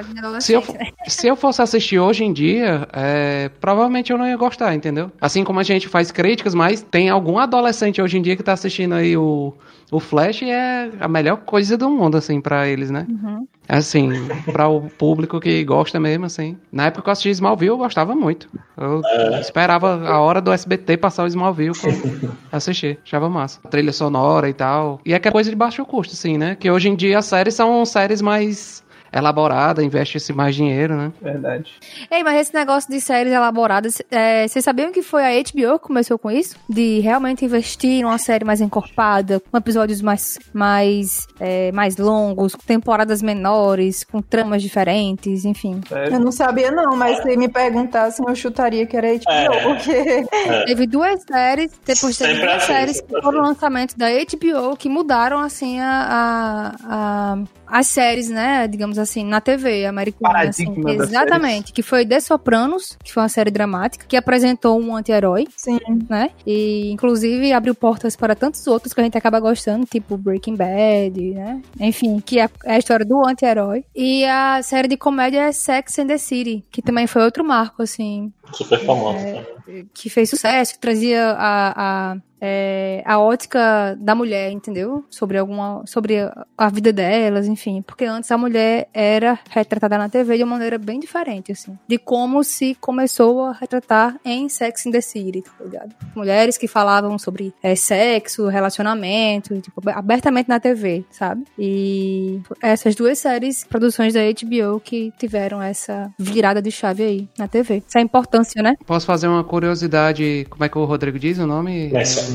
[0.40, 0.62] se eu,
[1.06, 5.10] se eu fosse assistir hoje em dia, é, provavelmente eu não ia gostar, entendeu?
[5.20, 8.52] Assim como a gente faz críticas, mas tem algum adolescente hoje em dia que tá
[8.52, 9.54] assistindo aí o,
[9.90, 13.06] o Flash é a melhor coisa do mundo, assim, para eles, né?
[13.08, 13.46] Uhum.
[13.68, 14.10] Assim,
[14.52, 16.56] para o público que gosta mesmo, assim.
[16.72, 18.48] Na época que eu assisti Smallville, eu gostava muito.
[18.76, 19.40] Eu É.
[19.40, 21.90] esperava a hora do SBT passar o Smallville pra
[22.52, 22.98] assistir.
[23.04, 23.60] Achava massa.
[23.70, 25.00] Trilha sonora e tal.
[25.04, 26.54] E é que é coisa de baixo custo, assim, né?
[26.58, 28.82] Que hoje em dia as séries são séries mais
[29.12, 31.12] elaborada, investe-se mais dinheiro, né?
[31.20, 31.72] Verdade.
[32.10, 35.86] Ei, mas esse negócio de séries elaboradas, é, vocês sabiam que foi a HBO que
[35.86, 36.56] começou com isso?
[36.68, 42.62] De realmente investir numa série mais encorpada, com episódios mais, mais, é, mais longos, com
[42.62, 45.80] temporadas menores, com tramas diferentes, enfim.
[45.88, 46.14] Sério.
[46.14, 49.62] Eu não sabia não, mas se me perguntassem, eu chutaria que era HBO, É.
[49.62, 50.26] porque...
[50.66, 53.48] Teve duas séries, depois teve Sempre duas assim, séries que foram assim.
[53.48, 57.38] lançamentos da HBO que mudaram, assim, a, a, a-
[57.70, 60.40] as séries, né, digamos assim, na TV americana.
[60.48, 65.46] Assim, exatamente, que foi The Sopranos, que foi uma série dramática, que apresentou um anti-herói,
[65.56, 70.16] Sim, né, e inclusive abriu portas para tantos outros que a gente acaba gostando, tipo
[70.16, 73.84] Breaking Bad, né, enfim, que é é a história do anti-herói.
[73.94, 77.82] E a série de comédia é Sex and the City, que também foi outro marco,
[77.82, 79.18] assim, Super famosa.
[79.18, 79.32] É.
[79.32, 79.84] né?
[79.92, 85.04] que fez sucesso, que trazia a, a, é, a ótica da mulher, entendeu?
[85.10, 85.82] Sobre alguma.
[85.86, 86.18] sobre
[86.56, 87.82] a, vida delas, enfim.
[87.82, 91.76] Porque antes a mulher era retratada na TV de uma maneira bem diferente, assim.
[91.86, 95.94] De como se começou a retratar em Sex in the City, tá ligado?
[96.14, 101.44] Mulheres que falavam sobre é, sexo, relacionamento, tipo, abertamente na TV, sabe?
[101.58, 107.48] E essas duas séries, produções da HBO, que tiveram essa virada de chave aí na
[107.48, 107.82] TV.
[107.86, 108.74] Essa importância, né?
[108.86, 111.88] Posso fazer uma curiosidade, como é que o Rodrigo diz o nome?
[111.88, 112.27] Menção,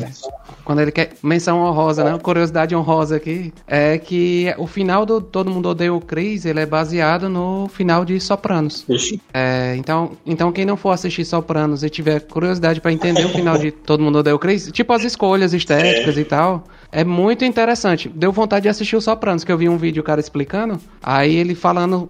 [0.64, 1.14] Quando ele quer.
[1.22, 2.18] Menção honrosa, né?
[2.20, 3.54] Curiosidade honrosa aqui.
[3.68, 8.06] É que o final do Todo Mundo Odeia o Chris, ele é baseado no final
[8.06, 8.86] de Sopranos.
[9.34, 13.58] É, então, então, quem não for assistir Sopranos e tiver curiosidade pra entender o final
[13.58, 16.64] de Todo Mundo Odeia o Chris, tipo as escolhas estéticas e tal,
[16.94, 18.08] é muito interessante.
[18.08, 21.36] Deu vontade de assistir o Sopranos, que eu vi um vídeo o cara explicando, aí
[21.36, 22.08] ele falando,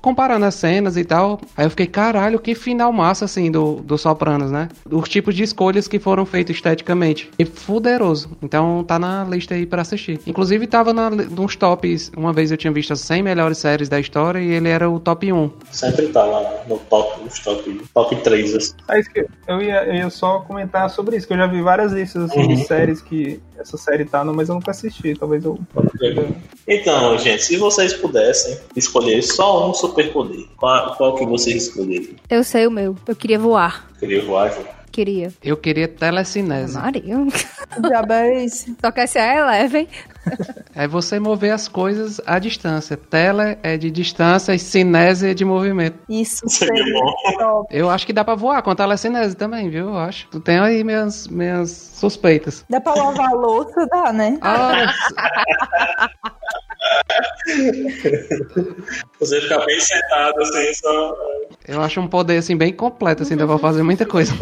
[0.00, 3.96] comparando as cenas e tal, aí eu fiquei, caralho, que final massa, assim, do, do
[3.96, 4.68] Sopranos, né?
[4.90, 7.30] Os tipos de escolhas que foram feitas esteticamente.
[7.38, 8.30] E fuderoso.
[8.42, 10.18] Então tá na lista aí pra assistir.
[10.26, 14.00] Inclusive tava na, nos tops, uma vez eu tinha visto as 100 melhores séries da
[14.00, 15.50] história e ele era o top 1.
[15.70, 18.72] sempre tá lá no top, nos top, top 3, assim.
[18.90, 21.62] É isso que eu ia, eu ia só comentar sobre isso, que eu já vi
[21.62, 22.48] várias listas assim, Uhum.
[22.48, 25.14] de séries que essa série tá, mas eu nunca assisti.
[25.14, 25.58] Talvez eu.
[26.66, 32.14] Então, gente, se vocês pudessem escolher só um superpoder, qual, qual que vocês escolheriam?
[32.28, 32.96] Eu sei o meu.
[33.06, 33.88] Eu queria voar.
[33.98, 34.64] Queria voar, Ju?
[34.94, 35.32] Queria.
[35.42, 36.78] Eu queria telecinese.
[36.78, 37.16] Maria.
[38.14, 38.76] é esse?
[38.80, 39.88] Só que essa é Eleven.
[40.72, 42.96] É você mover as coisas à distância.
[42.96, 45.98] Tele é de distância e cinese é de movimento.
[46.08, 46.94] Isso Seria seria
[47.36, 47.66] bom.
[47.72, 49.88] Eu acho que dá pra voar com a telecinese também, viu?
[49.88, 50.28] Eu acho.
[50.30, 52.64] Tu tem aí minhas, minhas suspeitas.
[52.70, 53.86] Dá pra lavar a louça?
[53.90, 54.38] Dá, né?
[54.42, 54.94] Ah,
[59.20, 61.16] Você ficar bem sentado, assim, só...
[61.68, 64.34] eu acho um poder assim bem completo, assim, dá pra fazer muita coisa.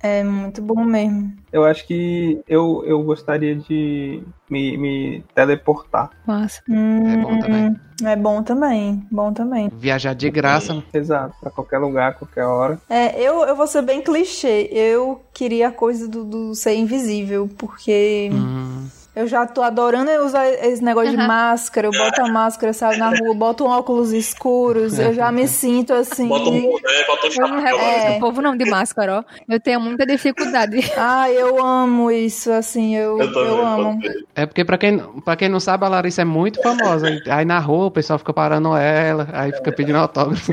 [0.00, 1.32] É muito bom mesmo.
[1.52, 6.10] Eu acho que eu, eu gostaria de me, me teleportar.
[6.26, 6.62] Massa.
[6.68, 7.76] Hum, É bom também.
[8.04, 9.06] É bom também.
[9.10, 9.68] Bom também.
[9.72, 10.84] Viajar de graça.
[10.94, 12.78] Exato, pra qualquer lugar, qualquer hora.
[12.88, 14.68] É, eu, eu vou ser bem clichê.
[14.70, 18.86] Eu queria a coisa do, do ser invisível, porque Hum,
[19.18, 21.88] Eu já tô adorando usar esse negócio de máscara.
[21.88, 24.96] Eu boto a máscara, saio na rua, boto um óculos escuros.
[24.96, 26.28] Eu já me sinto assim.
[26.28, 27.80] Bota um boné, bota um Eu não chapéu.
[27.80, 28.16] É.
[28.16, 29.24] o povo não de máscara, ó.
[29.52, 30.78] Eu tenho muita dificuldade.
[31.10, 33.98] Ah, eu amo isso, assim, eu, Eu eu, também, amo.
[34.34, 37.08] É porque, pra quem, pra quem não sabe, a Larissa é muito famosa.
[37.30, 40.52] Aí na rua o pessoal fica parando ela, aí fica pedindo autógrafo.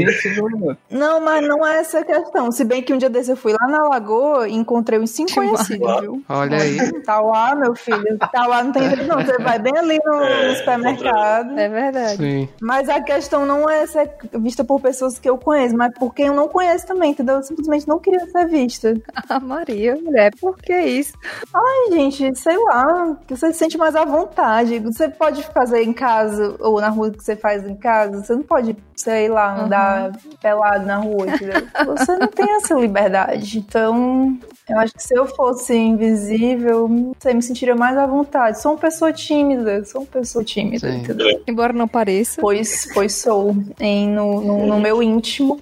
[0.90, 2.52] Não, mas não é essa a questão.
[2.52, 5.34] Se bem que um dia desse eu fui lá na Lagoa e encontrei uns cinco
[5.34, 6.24] conhecidos, viu?
[6.30, 7.02] Olha aí.
[7.02, 8.18] Tá lá, meu filho.
[8.32, 9.22] Tá lá, não tem jeito não.
[9.24, 11.58] Você vai bem ali no, É, supermercado.
[11.60, 12.18] É verdade.
[12.18, 12.50] Sim.
[12.62, 16.28] Mas a questão não é ser vista por pessoas que eu conheço, mas por quem
[16.28, 17.36] eu não conheço também, entendeu?
[17.36, 18.94] Eu simplesmente não queria ser vista.
[19.28, 21.14] Ah, Maria, mulher, por que isso?
[21.54, 24.78] Ai, gente, sei lá, que você se sente mais à vontade.
[24.80, 28.44] Você pode fazer em casa, ou na rua que você faz em casa, você não
[28.44, 31.68] pode, sei lá, andar pelado na rua, entendeu?
[31.86, 33.60] Você não tem essa liberdade.
[33.60, 34.40] Então,
[34.70, 38.62] eu acho que se eu fosse invisível, você me sentiria mais à vontade.
[38.62, 41.00] Sou uma pessoa tímida, sou uma pessoa tímida, Sim.
[41.00, 41.44] entendeu?
[41.46, 42.42] Embora não pareça.
[42.42, 45.60] Pois, pois sou, em, no, no, no meu íntimo.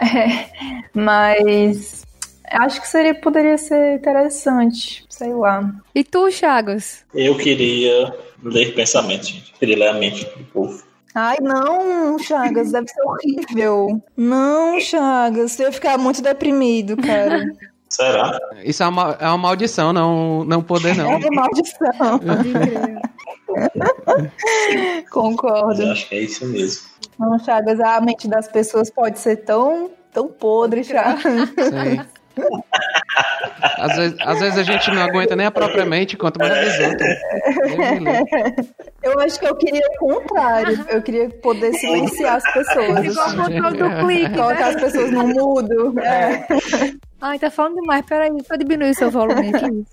[0.00, 0.50] É,
[0.92, 2.04] mas
[2.50, 5.74] acho que seria, poderia ser interessante, sei lá.
[5.94, 7.04] E tu, Chagas?
[7.14, 9.52] Eu queria ler pensamentos, gente.
[9.54, 10.82] Queria ler a mente do povo.
[11.14, 14.02] Ai, não, Chagas, deve ser horrível.
[14.16, 17.52] Não, Chagas, você ia ficar muito deprimido, cara.
[17.88, 18.40] Será?
[18.64, 21.12] Isso é uma, é uma maldição, não, não poder não.
[21.12, 22.20] É maldição.
[25.12, 25.82] Concordo.
[25.82, 26.88] Eu acho que é isso mesmo.
[27.16, 31.22] Não, Chagas, a mente das pessoas pode ser tão, tão podre, Chagas.
[31.22, 32.04] Sim.
[33.78, 36.86] Às vezes, às vezes a gente não aguenta nem a própria mente, quanto mais dos
[36.86, 37.08] outros.
[37.66, 38.68] Deus me livre.
[39.02, 40.84] Eu acho que eu queria o contrário.
[40.88, 43.04] Eu queria poder silenciar as pessoas.
[43.04, 44.80] Igual o do clique, Colocar as né?
[44.80, 45.98] pessoas no mudo.
[46.00, 46.46] É.
[47.20, 48.04] Ai, tá falando demais.
[48.04, 49.84] Peraí, eu diminuir seu volume aqui.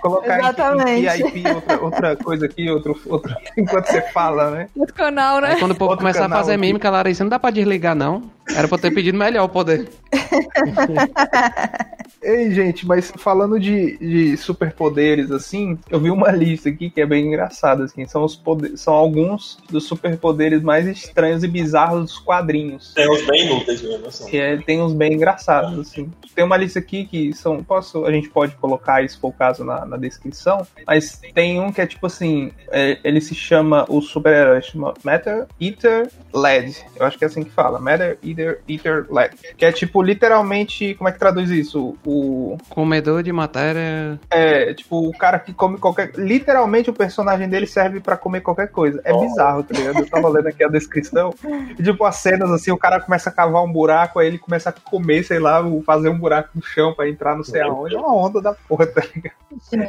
[0.00, 1.38] Colocar em- Exatamente.
[1.38, 4.68] em outra, outra coisa aqui, outro, outro, enquanto você fala, né?
[4.76, 5.50] Outro canal, né?
[5.52, 6.60] Aí quando o povo Outro começar a fazer aqui.
[6.60, 8.22] mímica, Larissa, não dá pra desligar, não.
[8.48, 9.88] Era pra eu ter pedido melhor o poder.
[12.22, 17.06] Ei, gente, mas falando de, de superpoderes, assim, eu vi uma lista aqui que é
[17.06, 22.18] bem engraçada, assim, são, os poder, são alguns dos superpoderes mais estranhos e bizarros dos
[22.18, 22.94] quadrinhos.
[22.94, 24.36] Tem uns bem inúteis mesmo, assim.
[24.36, 26.12] É, tem uns bem engraçados, assim.
[26.34, 27.62] Tem uma lista aqui que são.
[27.62, 30.66] Posso, a gente pode colocar, se for o caso, na, na descrição.
[30.86, 35.46] Mas tem um que é tipo assim: é, ele se chama, o super-herói chama Matter
[35.60, 36.76] Eater Led.
[36.96, 38.31] Eu acho que é assim que fala: Matter Eater,
[38.68, 39.34] Eater Led.
[39.56, 41.96] Que é tipo, literalmente, como é que traduz isso?
[42.04, 42.56] O.
[42.68, 44.18] Comedor de matéria.
[44.30, 46.12] É, tipo, o cara que come qualquer.
[46.16, 49.00] Literalmente o personagem dele serve pra comer qualquer coisa.
[49.04, 49.20] É Oh.
[49.20, 49.98] bizarro, tá ligado?
[50.00, 51.34] Eu tava lendo aqui a descrição.
[51.78, 54.70] E, tipo, as cenas assim, o cara começa a cavar um buraco, aí ele começa
[54.70, 57.94] a comer, sei lá, fazer um buraco no chão pra entrar não sei aonde.
[57.94, 59.34] É uma onda da porra, tá ligado?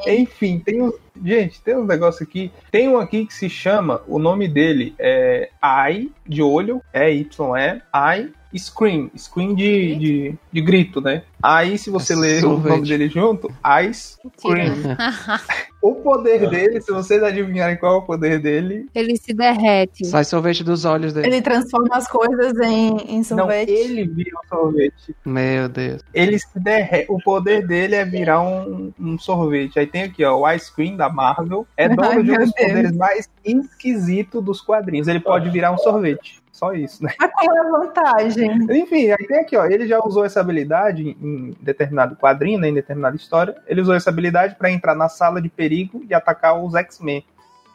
[0.07, 0.91] Enfim, tem.
[1.22, 2.51] Gente, tem um negócio aqui.
[2.72, 4.01] Tem um aqui que se chama.
[4.07, 8.34] O nome dele é Eye, de olho, é Y-E, Eye.
[8.57, 11.23] Scream, scream de, de, de grito, né?
[11.41, 12.71] Aí, se você É ler o sorvete.
[12.71, 13.51] nome dele junto,
[13.89, 14.75] Ice Cream.
[15.83, 20.05] O poder dele, se vocês adivinharem qual é o poder dele, Ele se derrete.
[20.05, 21.27] Sai sorvete dos olhos dele.
[21.27, 23.69] Ele transforma as coisas em, em não, sorvete.
[23.69, 25.13] ele vira um sorvete.
[25.25, 26.01] Meu Deus.
[26.13, 27.07] Ele se derrete.
[27.11, 29.77] O poder dele é virar um, um sorvete.
[29.77, 31.67] Aí tem aqui, ó, o Ice Cream da Marvel.
[31.75, 32.67] É dono Ai, de um dos Deus.
[32.69, 35.09] poderes mais esquisitos dos quadrinhos.
[35.09, 36.41] Ele pode virar um sorvete.
[36.53, 37.11] Só isso, né?
[37.19, 38.51] Mas qual é a vantagem?
[38.79, 39.65] Enfim, aí tem aqui, ó.
[39.65, 43.55] Ele já usou essa habilidade em determinado quadrinho, né, em determinada história.
[43.65, 47.25] Ele usou essa habilidade para entrar na sala de perigo e atacar os X-Men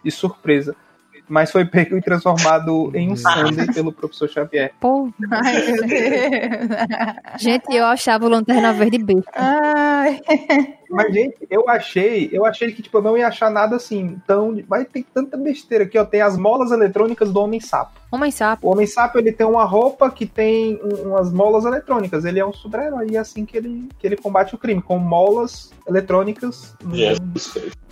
[0.05, 0.77] de surpresa.
[1.29, 4.73] Mas foi pego e transformado em um Sunday pelo professor Xavier.
[4.81, 6.69] Pô, Ai, meu Deus.
[7.43, 9.15] gente, eu achava o Lanterna Verde B.
[9.35, 10.21] Ai.
[10.91, 14.59] Mas, gente, eu achei, eu achei que, tipo, eu não ia achar nada assim tão.
[14.69, 16.05] Mas tem tanta besteira aqui, ó.
[16.05, 17.99] Tem as molas eletrônicas do Homem Sapo.
[18.11, 18.67] Homem sapo.
[18.67, 22.25] O Homem Sapo, ele tem uma roupa que tem um- umas molas eletrônicas.
[22.25, 23.09] Ele é um super-herói.
[23.11, 26.75] E é assim que ele, que ele combate o crime, com molas eletrônicas.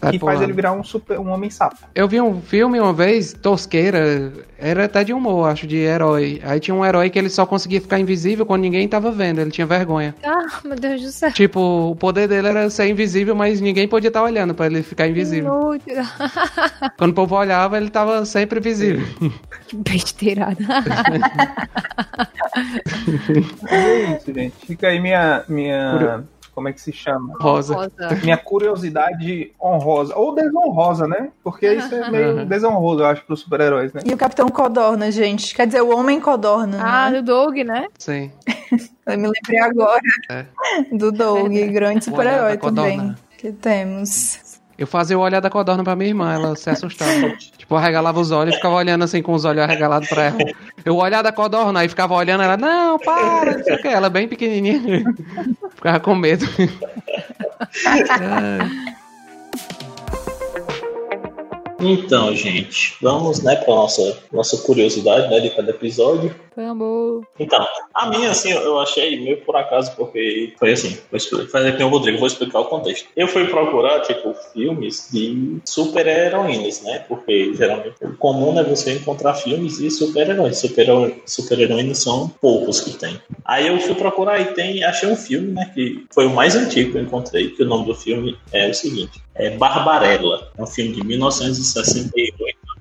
[0.00, 1.76] Vai que faz ele virar um, super, um Homem Sapo.
[1.94, 6.40] Eu vi um filme uma vez, tosqueira, era até de humor, acho, de herói.
[6.44, 9.50] Aí tinha um herói que ele só conseguia ficar invisível quando ninguém tava vendo, ele
[9.50, 10.14] tinha vergonha.
[10.24, 11.32] Ah, meu Deus do céu.
[11.32, 15.08] Tipo, o poder dele era ser invisível, mas ninguém podia estar olhando pra ele ficar
[15.08, 15.52] invisível.
[15.52, 15.94] Inútil.
[16.96, 19.06] Quando o povo olhava, ele tava sempre visível.
[19.66, 20.56] Que besteirada.
[23.62, 24.54] Mas é isso, gente.
[24.66, 25.44] Fica aí minha.
[25.48, 26.24] minha
[26.56, 27.34] como é que se chama?
[27.38, 27.74] Rosa.
[27.74, 27.90] Rosa.
[28.24, 30.16] Minha curiosidade honrosa.
[30.16, 31.28] Ou desonrosa, né?
[31.44, 32.46] Porque isso é meio Uhum.
[32.46, 34.00] desonroso, eu acho, pros super-heróis, né?
[34.06, 35.54] E o Capitão Codorna, gente.
[35.54, 36.78] Quer dizer, o Homem Codorna.
[36.82, 37.20] Ah, né?
[37.20, 37.86] do Doug, né?
[37.98, 38.32] Sim.
[39.06, 40.00] Eu me lembrei agora
[40.30, 40.46] É.
[40.90, 43.14] do Doug, grande super-herói também.
[43.36, 44.40] Que temos.
[44.78, 47.30] Eu fazia o olhar da codorna pra minha irmã, ela se assustava.
[47.56, 50.38] tipo, eu arregalava os olhos e ficava olhando assim com os olhos arregalados pra ela.
[50.84, 53.88] Eu olhar da codorna e ficava olhando ela, não, para, não sei o que.
[53.88, 55.04] Ela bem pequenininha.
[55.74, 56.44] ficava com medo.
[57.86, 59.05] é.
[61.78, 66.34] Então, gente, vamos, né, para nossa nossa curiosidade, né, de cada episódio.
[66.56, 67.26] Vamos.
[67.38, 71.82] Então, a minha, assim, eu achei meio por acaso, porque foi assim, vou fazer aqui
[71.82, 73.06] o Rodrigo, vou explicar o contexto.
[73.14, 79.34] Eu fui procurar, tipo, filmes de super-heroínas, né, porque geralmente o comum é você encontrar
[79.34, 80.58] filmes de super-heróis.
[81.26, 83.20] Super-heroínas são poucos que tem.
[83.44, 86.92] Aí eu fui procurar e tem, achei um filme, né, que foi o mais antigo
[86.92, 90.66] que eu encontrei, que o nome do filme é o seguinte, é Barbarella, é um
[90.66, 92.36] filme de 1968.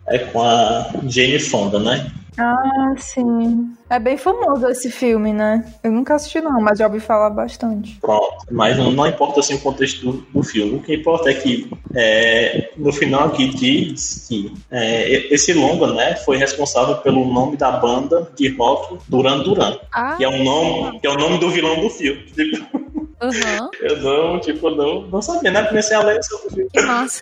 [0.07, 2.11] É com a Jane Fonda, né?
[2.37, 3.73] Ah, sim.
[3.89, 5.65] É bem famoso esse filme, né?
[5.83, 7.97] Eu nunca assisti não, mas já ouvi falar bastante.
[8.01, 8.45] Pronto.
[8.51, 10.75] Mas não, não importa assim, o contexto do, do, filme.
[10.75, 16.15] O que importa é que é, no final aqui diz que é, esse longa, né,
[16.17, 19.77] foi responsável pelo nome da banda de rock Duran Duran.
[19.91, 20.15] Ah.
[20.17, 22.25] Que é o nome, que é o nome do vilão do filme.
[23.21, 23.69] Uhum.
[23.81, 25.63] Eu não, tipo, não, não sabia, né?
[25.63, 26.67] Comecei a ler sobre.
[26.69, 27.21] Que massa.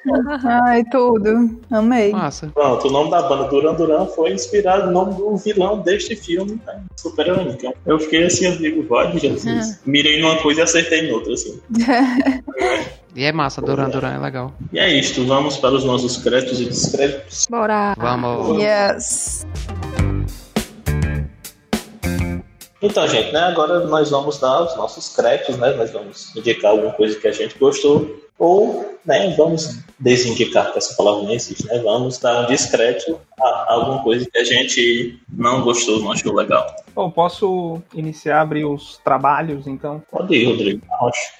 [0.65, 1.61] Ai, tudo.
[1.71, 2.11] Amei.
[2.11, 2.51] Massa.
[2.53, 6.59] Pronto, o nome da banda Duran Duran foi inspirado no nome do vilão deste filme,
[6.65, 6.81] né?
[6.95, 7.73] Super único.
[7.85, 9.45] Eu fiquei assim, eu digo, vai, Jesus.
[9.45, 9.75] Uhum.
[9.85, 11.61] Mirei numa coisa e acertei noutra, assim.
[13.15, 14.51] E é massa, Duran Duran é legal.
[14.71, 17.45] E é isto, vamos para os nossos créditos e descréditos.
[17.47, 17.93] Bora!
[17.95, 18.59] Vamos!
[18.59, 19.45] Yes!
[22.83, 25.71] Então, gente, né, agora nós vamos dar os nossos créditos, né?
[25.71, 30.95] Nós vamos indicar alguma coisa que a gente gostou ou né, vamos desindicar que essa
[30.95, 31.79] palavra não existe, né?
[31.79, 36.75] Vamos dar um discreto a alguma coisa que a gente não gostou, não achou legal.
[36.93, 40.03] Bom, posso iniciar, abrir os trabalhos, então?
[40.11, 40.81] Pode ir, Rodrigo.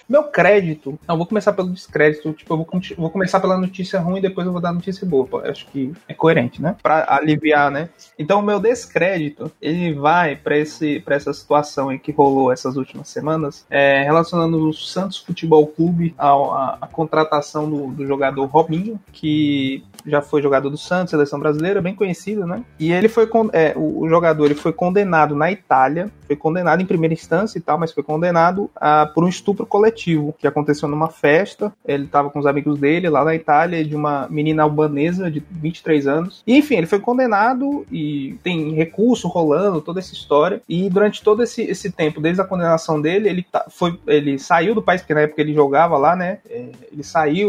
[0.10, 4.18] Meu crédito, não, vou começar pelo descrédito, tipo, eu vou, vou começar pela notícia ruim
[4.18, 6.76] e depois eu vou dar a notícia boa, acho que é coerente, né?
[6.82, 7.90] Pra aliviar, né?
[8.18, 12.76] Então, o meu descrédito, ele vai para esse para essa situação aí que rolou essas
[12.76, 19.84] últimas semanas, é, relacionando o Santos Futebol Clube à contratação do, do jogador Robinho, que
[20.06, 22.64] já foi jogador do Santos, seleção brasileira, bem conhecido, né?
[22.80, 27.14] E ele foi é, o, jogador ele foi condenado na Itália, foi condenado em primeira
[27.14, 31.74] instância e tal, mas foi condenado a, por um estupro coletivo que aconteceu numa festa.
[31.86, 36.08] Ele estava com os amigos dele lá na Itália, de uma menina albanesa de 23
[36.08, 36.44] anos.
[36.46, 40.62] E, enfim, ele foi condenado e tem recurso rolando, toda essa história.
[40.68, 44.76] E durante todo esse, esse tempo, desde a condenação dele, ele, tá, foi, ele saiu
[44.76, 46.40] do país, porque na época ele jogava lá, né?
[46.50, 47.43] É, ele saiu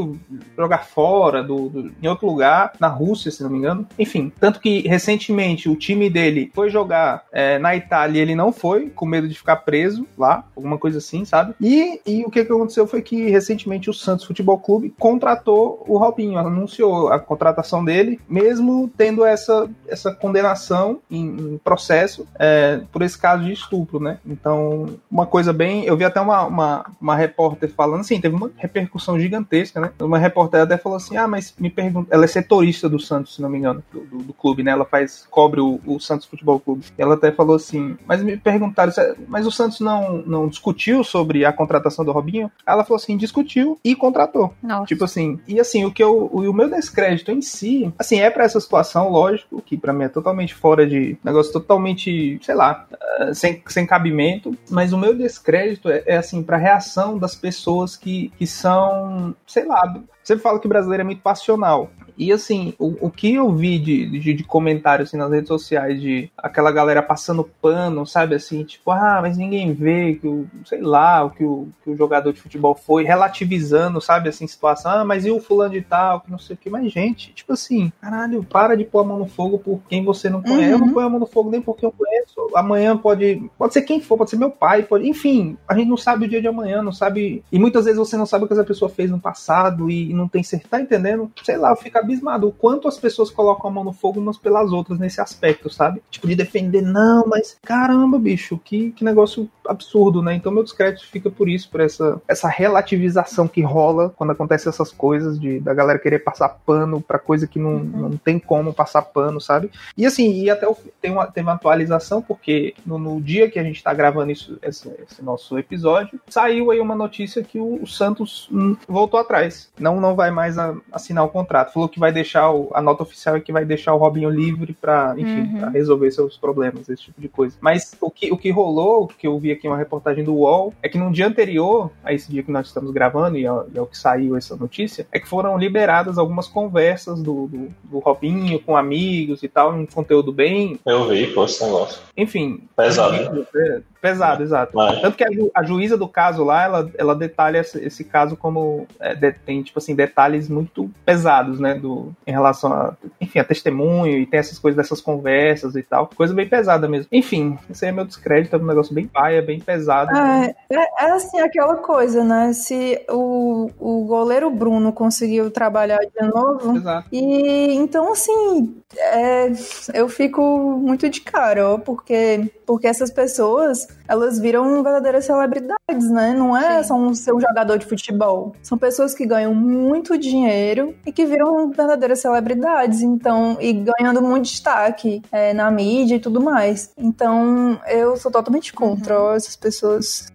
[0.57, 3.87] jogar fora, do, do, em outro lugar, na Rússia, se não me engano.
[3.99, 8.91] Enfim, tanto que recentemente o time dele foi jogar é, na Itália ele não foi,
[8.91, 11.55] com medo de ficar preso lá, alguma coisa assim, sabe?
[11.61, 15.97] E, e o que, que aconteceu foi que recentemente o Santos Futebol Clube contratou o
[15.99, 23.03] Robinho, anunciou a contratação dele, mesmo tendo essa, essa condenação em, em processo é, por
[23.03, 24.19] esse caso de estupro, né?
[24.27, 25.85] Então, uma coisa bem.
[25.85, 29.84] Eu vi até uma, uma, uma repórter falando assim, teve uma repercussão gigantesca, né?
[30.01, 32.15] Uma repórter até falou assim: ah, mas me pergunta.
[32.15, 34.71] Ela é setorista do Santos, se não me engano, do, do, do clube, né?
[34.71, 36.85] Ela faz, cobre o, o, Santos Futebol Clube.
[36.97, 38.93] Ela até falou assim: mas me perguntaram,
[39.29, 42.51] mas o Santos não, não discutiu sobre a contratação do Robinho?
[42.67, 44.53] Ela falou assim: discutiu e contratou.
[44.63, 44.87] Nossa.
[44.87, 46.31] Tipo assim, e assim, o que eu.
[46.33, 50.05] O, o meu descrédito em si, assim, é para essa situação, lógico, que para mim
[50.05, 51.17] é totalmente fora de.
[51.23, 52.87] Negócio totalmente, sei lá,
[53.21, 54.57] uh, sem, sem cabimento.
[54.71, 59.65] Mas o meu descrédito é, é assim, pra reação das pessoas que, que são, sei
[59.65, 59.74] lá,
[60.23, 61.91] sempre falo que o brasileiro é muito passional.
[62.17, 66.01] E assim, o, o que eu vi de, de, de comentários assim, nas redes sociais
[66.01, 70.81] de aquela galera passando pano, sabe assim, tipo, ah, mas ninguém vê que o, sei
[70.81, 75.05] lá, o que o, que o jogador de futebol foi, relativizando, sabe, assim, situação, ah,
[75.05, 77.93] mas e o fulano de tal, que não sei o que, mas gente, tipo assim,
[78.01, 80.73] caralho, para de pôr a mão no fogo por quem você não conhece, uhum.
[80.73, 80.95] eu não uhum.
[80.95, 84.17] ponho a mão no fogo nem porque eu conheço, amanhã pode, pode ser quem for,
[84.17, 86.93] pode ser meu pai, pode, enfim, a gente não sabe o dia de amanhã, não
[86.93, 90.13] sabe, e muitas vezes você não sabe o que essa pessoa fez no passado e
[90.13, 91.31] não tem certeza, tá entendendo?
[91.43, 94.73] Sei lá, fica abismado o quanto as pessoas colocam a mão no fogo umas pelas
[94.73, 96.03] outras nesse aspecto, sabe?
[96.11, 100.35] Tipo, de defender, não, mas caramba, bicho, que, que negócio absurdo, né?
[100.35, 104.93] Então meu descrédito fica por isso, por essa, essa relativização que rola quando acontece essas
[104.93, 108.09] coisas, de da galera querer passar pano pra coisa que não, uhum.
[108.11, 109.71] não tem como passar pano, sabe?
[109.97, 113.59] E assim, e até o, tem, uma, tem uma atualização, porque no, no dia que
[113.59, 117.83] a gente tá gravando isso, esse, esse, nosso episódio, saiu aí uma notícia que o,
[117.83, 119.71] o Santos hum, voltou atrás.
[119.79, 121.73] Não, não vai mais a, assinar o contrato.
[121.73, 124.73] Falou que vai deixar o, a nota oficial é que vai deixar o Robinho livre
[124.73, 125.59] para, enfim, Uhum.
[125.61, 127.57] pra resolver seus problemas, esse tipo de coisa.
[127.61, 130.75] Mas o que, o que rolou, que eu vi aqui em uma reportagem do UOL,
[130.83, 133.79] é que no dia anterior a esse dia que nós estamos gravando e é, e
[133.79, 137.99] é o que saiu essa notícia, é que foram liberadas algumas conversas do, do, do
[138.01, 142.03] Robinho com amigos e tal, um conteúdo bem, Eu vi, pô, esse negócio.
[142.17, 143.47] enfim, Pesado.
[143.57, 144.73] é, pesado, exato.
[144.77, 148.05] Mas, Tanto que a, ju- a juíza do caso lá, ela, ela detalha esse, esse
[148.05, 148.87] caso como.
[149.01, 151.75] é, de- tem, tipo assim, detalhes muito pesados, né?
[151.75, 152.95] Do, em relação a.
[153.21, 156.09] Enfim, a testemunho e tem essas coisas dessas conversas e tal.
[156.15, 157.07] Coisa bem pesada mesmo.
[157.11, 160.11] Enfim, esse aí é meu descrédito, é um negócio bem paia, bem pesado.
[160.17, 162.53] É, é, é assim aquela coisa, né?
[162.53, 166.77] Se o, o goleiro Bruno conseguiu trabalhar de novo.
[166.77, 167.09] Exato.
[167.13, 169.51] E então, assim, é,
[169.95, 170.43] eu fico
[170.79, 176.35] muito de cara, ó, porque, porque essas pessoas, elas viram verdadeiras celebridades, né?
[176.35, 176.89] Não é Sim.
[176.89, 178.55] só um, ser um jogador de futebol.
[178.63, 184.45] São pessoas que ganham muito dinheiro e que viram verdadeiras celebridades, então, e ganhando muito
[184.45, 186.93] destaque é, na mídia e tudo mais.
[186.97, 190.33] Então, eu sou totalmente contra ó, essas pessoas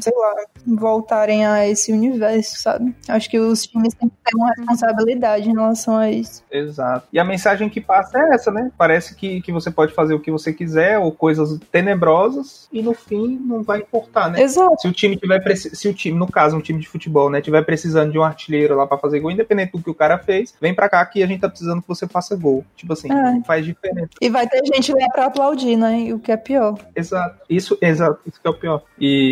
[0.00, 0.34] sei lá,
[0.66, 2.94] voltarem a esse universo, sabe?
[3.08, 6.42] Acho que os times têm que ter uma responsabilidade em relação a isso.
[6.50, 7.06] Exato.
[7.12, 8.70] E a mensagem que passa é essa, né?
[8.76, 12.94] Parece que, que você pode fazer o que você quiser, ou coisas tenebrosas, e no
[12.94, 14.40] fim não vai importar, né?
[14.42, 14.80] Exato.
[14.80, 17.62] Se o time tiver se o time, no caso, um time de futebol, né, tiver
[17.62, 20.74] precisando de um artilheiro lá pra fazer gol, independente do que o cara fez, vem
[20.74, 22.64] pra cá que a gente tá precisando que você faça gol.
[22.76, 23.42] Tipo assim, É.
[23.44, 24.10] faz diferença.
[24.20, 26.00] E vai ter gente lá pra aplaudir, né?
[26.00, 26.78] E o que é pior.
[26.94, 27.40] Exato.
[27.48, 28.82] Isso, exato, isso que é o pior.
[28.98, 29.23] E,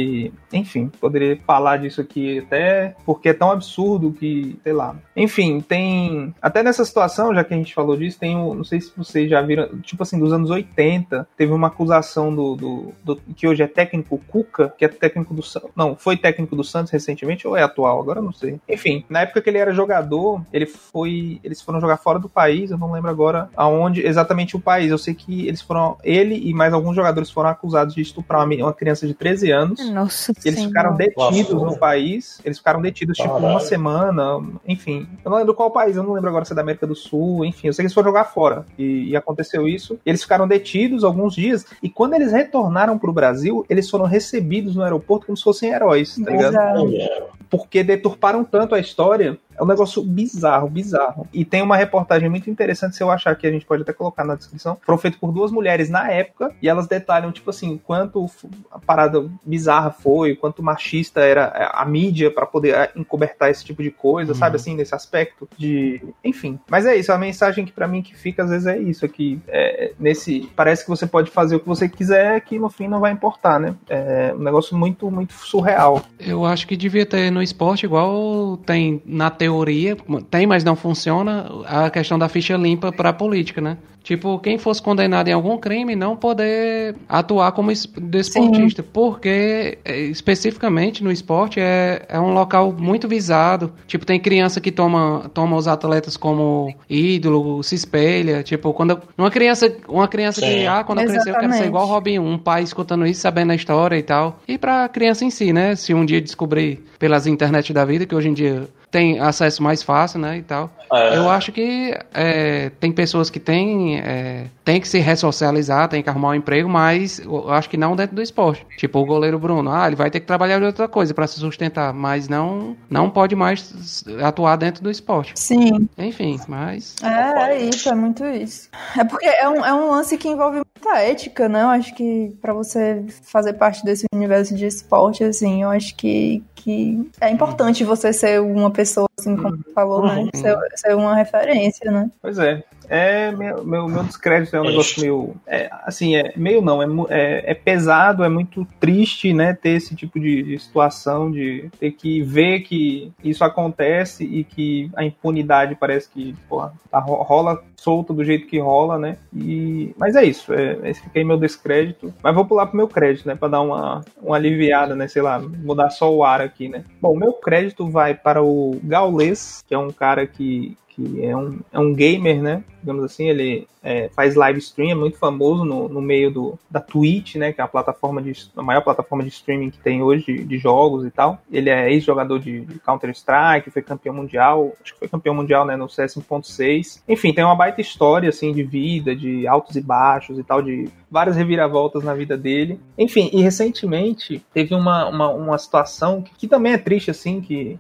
[0.53, 4.95] enfim, poderia falar disso aqui até porque é tão absurdo que, sei lá.
[5.17, 8.81] Enfim, tem até nessa situação, já que a gente falou disso, tem o, não sei
[8.81, 13.21] se vocês já viram, tipo assim, dos anos 80, teve uma acusação do, do, do-
[13.35, 15.71] que hoje é técnico Cuca, que é técnico do Santos.
[15.77, 18.61] Não, foi técnico do Santos recentemente ou é atual, agora não sei.
[18.69, 22.71] Enfim, na época que ele era jogador, ele foi, eles foram jogar fora do país,
[22.71, 24.91] eu não lembro agora aonde exatamente o país.
[24.91, 28.55] Eu sei que eles foram, ele e mais alguns jogadores foram acusados de estuprar uma,
[28.57, 29.81] uma criança de 13 anos.
[29.91, 30.69] Nossa Eles Senhora.
[30.69, 31.67] ficaram detidos Nossa.
[31.67, 32.41] no país.
[32.45, 33.47] Eles ficaram detidos, tipo, Caralho.
[33.47, 34.43] uma semana.
[34.67, 36.95] Enfim, eu não lembro qual país, eu não lembro agora se é da América do
[36.95, 37.45] Sul.
[37.45, 38.65] Enfim, eu sei que eles foram jogar fora.
[38.79, 39.99] E, e aconteceu isso.
[40.05, 41.65] E eles ficaram detidos alguns dias.
[41.83, 46.17] E quando eles retornaram pro Brasil, eles foram recebidos no aeroporto como se fossem heróis,
[46.17, 46.49] tá ligado?
[46.95, 47.42] Exato.
[47.53, 49.39] É, porque deturparam tanto a história.
[49.55, 51.29] É um negócio bizarro, bizarro.
[51.31, 54.25] E tem uma reportagem muito interessante, se eu achar que a gente pode até colocar
[54.25, 54.79] na descrição.
[54.81, 58.27] Foram feitas por duas mulheres na época, e elas detalham, tipo assim, quanto
[58.71, 63.83] a parada bizarra foi, quanto machista era a mídia para poder eh, encobertar esse tipo
[63.83, 64.39] de coisa, Uhum.
[64.39, 66.03] sabe assim, nesse aspecto de.
[66.25, 66.59] Enfim.
[66.71, 69.09] Mas é isso, a mensagem que para mim que fica às vezes é isso, é
[69.09, 70.49] que é, nesse.
[70.57, 73.61] Parece que você pode fazer o que você quiser, que no fim não vai importar,
[73.61, 73.75] né?
[73.87, 76.01] É um negócio muito, muito surreal.
[76.19, 79.97] Eu acho que devia ter no esporte igual tem na teoria,
[80.31, 83.77] tem, mas não funciona, a questão da ficha limpa para a política, né?
[84.03, 90.01] Tipo, quem fosse condenado em algum crime não poder atuar como es- desportista, porque é,
[90.01, 93.73] especificamente no esporte é, é um local muito visado.
[93.87, 98.43] Tipo, tem criança que toma, toma os atletas como ídolo, se espelha.
[98.43, 100.67] Tipo, quando uma criança, uma criança que Sim.
[100.67, 103.53] ah, quando eu crescer eu quero ser igual o Robinho, um pai escutando isso, sabendo
[103.53, 104.41] a história e tal.
[104.49, 105.77] E pra criança em si, né?
[105.77, 109.83] Se um dia descobrir pelas internet da vida, que hoje em dia tem acesso mais
[109.83, 110.71] fácil, né, e tal.
[110.93, 111.17] É.
[111.17, 116.11] Eu acho que é, tem pessoas que têm é, tem que se ressocializar, tem que
[116.11, 118.65] arrumar um emprego, mas eu acho que não dentro do esporte.
[118.77, 121.41] Tipo o goleiro Bruno, ah, ele vai ter que trabalhar de outra coisa pra se
[121.41, 125.33] sustentar, mas não não pode mais atuar dentro do esporte.
[125.37, 125.89] Sim.
[125.97, 128.69] Enfim, mas É, é isso, é muito isso.
[128.97, 131.63] É porque é um, é um lance que envolve muita ética, né?
[131.63, 136.43] Eu acho que pra você fazer parte desse universo de esporte, assim, eu acho que,
[136.63, 140.29] que é importante você ser uma pessoa, assim, como você falou, né?
[140.35, 142.11] Ser, ser uma referência, né?
[142.21, 142.63] Pois é.
[142.89, 145.35] É, meu, meu, meu descrédito é um negócio meio.
[145.47, 149.95] É, assim, é meio não, é, é, é pesado, é muito triste, né, ter esse
[149.95, 155.75] tipo de, de situação, de ter que ver que isso acontece e que a impunidade
[155.75, 159.17] parece que porra, tá, ro- rola solta do jeito que rola, né?
[159.35, 162.13] E, mas é isso, é, esse fica aí meu descrédito.
[162.23, 163.35] Mas vou pular pro meu crédito, né?
[163.35, 165.09] Pra dar uma, uma aliviada, né?
[165.09, 166.85] Sei lá, mudar só o ar aqui, né?
[167.01, 171.59] Bom, meu crédito vai para o Gaules, que é um cara que, que é um,
[171.73, 172.63] é um gamer, né?
[172.81, 176.81] Digamos assim, ele é, faz live stream, é muito famoso no, no meio do, da
[176.81, 177.53] Twitch, né?
[177.53, 180.59] Que é a plataforma de, a maior plataforma de streaming que tem hoje de, de
[180.59, 181.41] jogos e tal.
[181.51, 185.77] Ele é ex-jogador de, de Counter-Strike, foi campeão mundial, acho que foi campeão mundial, né?
[185.77, 187.03] No CS 1.6.
[187.09, 190.89] Enfim, tem uma baita história, assim, de vida, de altos e baixos e tal, de
[191.11, 192.81] várias reviravoltas na vida dele.
[192.99, 197.79] Enfim, e recentemente teve uma, uma, uma situação que, que também é triste, assim, que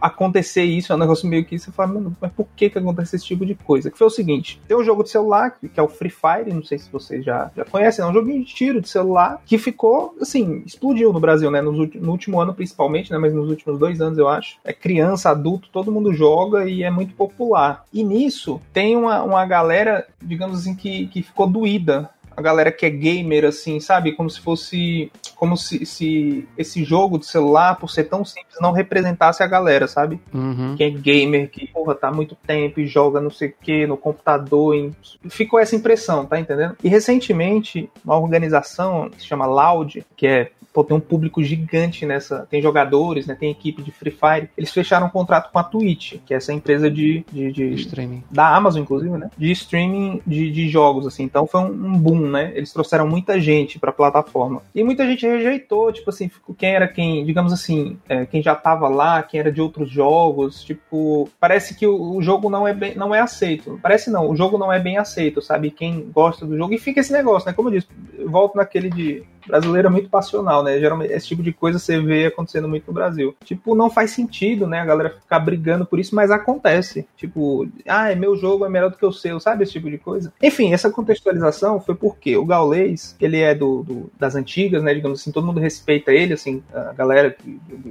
[0.00, 3.24] acontecer isso, é um negócio meio que você fala, mas por que que acontece esse
[3.24, 3.90] tipo de coisa?
[3.90, 6.62] Que foi o seguinte, tem um jogo de celular, que é o Free Fire, não
[6.62, 10.16] sei se vocês já, já conhecem, é um joguinho de tiro de celular, que ficou,
[10.20, 14.00] assim, explodiu no Brasil, né, no, no último ano principalmente, né, mas nos últimos dois
[14.00, 14.58] anos, eu acho.
[14.64, 17.84] É criança, adulto, todo mundo joga e é muito popular.
[17.92, 22.86] E nisso, tem uma, uma galera, digamos assim, que, que ficou doída a galera que
[22.86, 24.12] é gamer, assim, sabe?
[24.12, 25.10] Como se fosse.
[25.34, 29.88] Como se, se esse jogo de celular, por ser tão simples, não representasse a galera,
[29.88, 30.20] sabe?
[30.32, 30.76] Uhum.
[30.76, 33.86] Que é gamer, que, porra, tá há muito tempo e joga não sei o que
[33.88, 34.76] no computador.
[34.76, 34.92] E...
[35.28, 36.76] Ficou essa impressão, tá entendendo?
[36.82, 42.06] E recentemente, uma organização que se chama Loud, que é pô, tem um público gigante
[42.06, 42.46] nessa.
[42.48, 43.34] Tem jogadores, né?
[43.34, 44.48] Tem equipe de Free Fire.
[44.56, 47.24] Eles fecharam um contrato com a Twitch, que é essa empresa de.
[47.32, 48.22] de, de Streaming.
[48.30, 49.28] Da Amazon, inclusive, né?
[49.36, 51.24] De streaming de, de jogos, assim.
[51.24, 52.52] Então foi um, um boom, né?
[52.54, 54.62] Eles trouxeram muita gente pra plataforma.
[54.72, 58.88] E muita gente rejeitou, tipo assim, quem era quem, digamos assim, é, quem já tava
[58.88, 62.94] lá, quem era de outros jogos, tipo, parece que o, o, jogo não é bem,
[62.94, 63.80] não é aceito.
[63.82, 65.72] Parece não, o jogo não é bem aceito, sabe?
[65.72, 66.72] Quem gosta do jogo.
[66.72, 67.52] E fica esse negócio, né?
[67.52, 70.78] Como eu disse, eu volto naquele de brasileiro é muito passional, né?
[70.78, 73.34] Geralmente esse tipo de coisa você vê acontecendo muito no Brasil.
[73.44, 74.80] Tipo, não faz sentido, né?
[74.80, 77.06] A galera ficar brigando por isso, mas acontece.
[77.16, 79.64] Tipo, ah, é meu jogo, é melhor do que o seu, sabe?
[79.64, 80.32] Esse tipo de coisa.
[80.42, 84.94] Enfim, essa contextualização foi porque o Gaulês, ele é do, do das antigas, né?
[84.94, 87.36] Digamos assim, todo mundo respeita ele, assim, a galera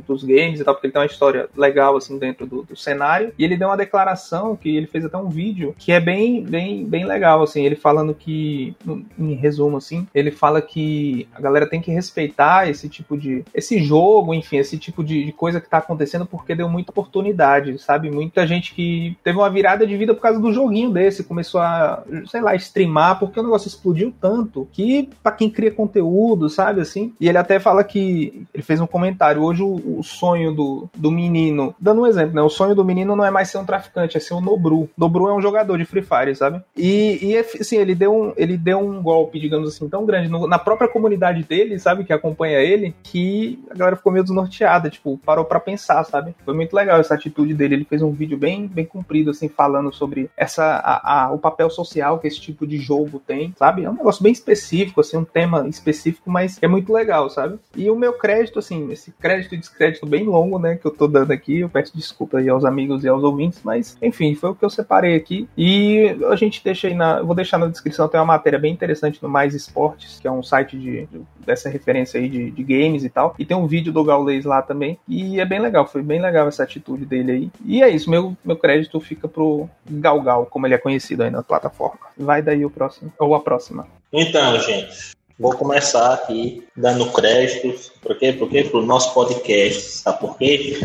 [0.08, 3.34] dos games e tal, porque ele tem uma história legal, assim, dentro do, do cenário.
[3.38, 6.86] E ele deu uma declaração que ele fez até um vídeo que é bem, bem,
[6.86, 8.76] bem legal, assim, ele falando que,
[9.18, 13.44] em resumo, assim, ele fala que a galera tem que respeitar esse tipo de.
[13.54, 17.78] esse jogo, enfim, esse tipo de, de coisa que tá acontecendo porque deu muita oportunidade,
[17.80, 18.12] sabe?
[18.12, 22.04] Muita gente que teve uma virada de vida por causa do joguinho desse, começou a,
[22.28, 27.14] sei lá, streamar, porque o negócio explodiu tanto que para quem cria conteúdo, sabe assim?
[27.20, 31.12] E ele até fala que ele fez um comentário, hoje o, o sonho do, do
[31.12, 32.42] menino, dando um exemplo, né?
[32.42, 34.90] O sonho do menino não é mais ser um traficante, é ser um Nobru.
[34.98, 36.62] Nobru é um jogador de Free Fire, sabe?
[36.76, 40.48] E, e assim, ele deu um, ele deu um golpe, digamos assim, tão grande no,
[40.48, 45.18] na própria comunidade dele, sabe, que acompanha ele, que a galera ficou meio desnorteada, tipo,
[45.26, 46.36] parou para pensar, sabe?
[46.44, 47.76] Foi muito legal essa atitude dele.
[47.76, 51.70] Ele fez um vídeo bem, bem comprido, assim, falando sobre essa, a, a, o papel
[51.70, 53.84] social que esse tipo de jogo tem, sabe?
[53.84, 57.60] É um negócio bem específico, assim, um tema específico, mas é muito legal, sabe?
[57.76, 61.08] E o meu crédito, assim, esse crédito e descrédito bem longo, né, que eu tô
[61.08, 64.56] dando aqui, eu peço desculpa aí aos amigos e aos ouvintes, mas, enfim, foi o
[64.56, 65.48] que eu separei aqui.
[65.58, 67.22] E a gente deixa aí na.
[67.22, 70.44] Vou deixar na descrição, tem uma matéria bem interessante no Mais Esportes, que é um
[70.44, 71.08] site de
[71.46, 73.36] dessa referência aí de, de, games e tal.
[73.38, 75.00] E tem um vídeo do Gaules lá também.
[75.08, 77.52] E é bem legal, foi bem legal essa atitude dele aí.
[77.66, 81.44] E é isso, meu, meu crédito fica pro Galgal, como ele é conhecido aí na
[81.44, 82.00] plataforma.
[82.18, 83.88] Vai daí o próximo, ou a próxima.
[84.12, 87.92] Então, gente, Vou começar aqui dando créditos.
[88.02, 88.34] Por quê?
[88.34, 88.64] Por quê?
[88.64, 89.82] Pro nosso podcast.
[90.00, 90.80] Sabe por quê?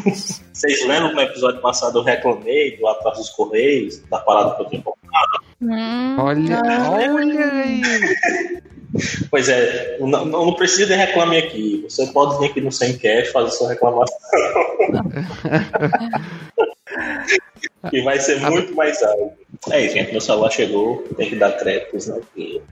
[0.50, 4.62] Vocês lembram que no episódio passado eu reclamei do Atrás dos Correios, da parada que
[4.62, 5.44] eu tinha comprado?
[5.60, 6.60] Hum, Olha,
[6.90, 7.82] olha aí.
[9.30, 11.84] Pois é, não, não precisa de reclame aqui.
[11.88, 14.16] Você pode vir aqui no Semcast fazer sua reclamação.
[17.90, 19.32] que vai ser muito mais alto.
[19.70, 20.12] É isso, gente.
[20.12, 22.20] Meu celular chegou, tem que dar créditos, né?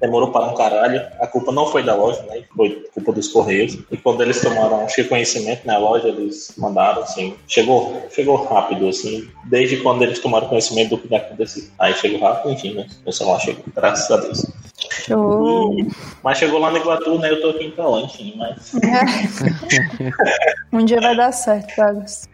[0.01, 1.01] Demorou para um caralho.
[1.21, 2.45] A culpa não foi da loja, né?
[2.55, 3.79] Foi culpa dos Correios.
[3.91, 7.35] E quando eles tomaram acho que conhecimento na loja, eles mandaram, assim.
[7.49, 9.29] Chegou, chegou rápido, assim.
[9.45, 11.71] Desde quando eles tomaram conhecimento do que ia acontecer.
[11.79, 12.87] Aí chegou rápido, enfim, né?
[13.03, 14.47] Meu celular chegou, graças a Deus.
[14.91, 15.79] Show.
[15.79, 15.89] E,
[16.23, 17.31] mas chegou lá no Iguatu, né?
[17.31, 18.73] Eu tô aqui em Cauã, enfim, mas.
[20.73, 22.29] um dia vai dar certo, Vargas.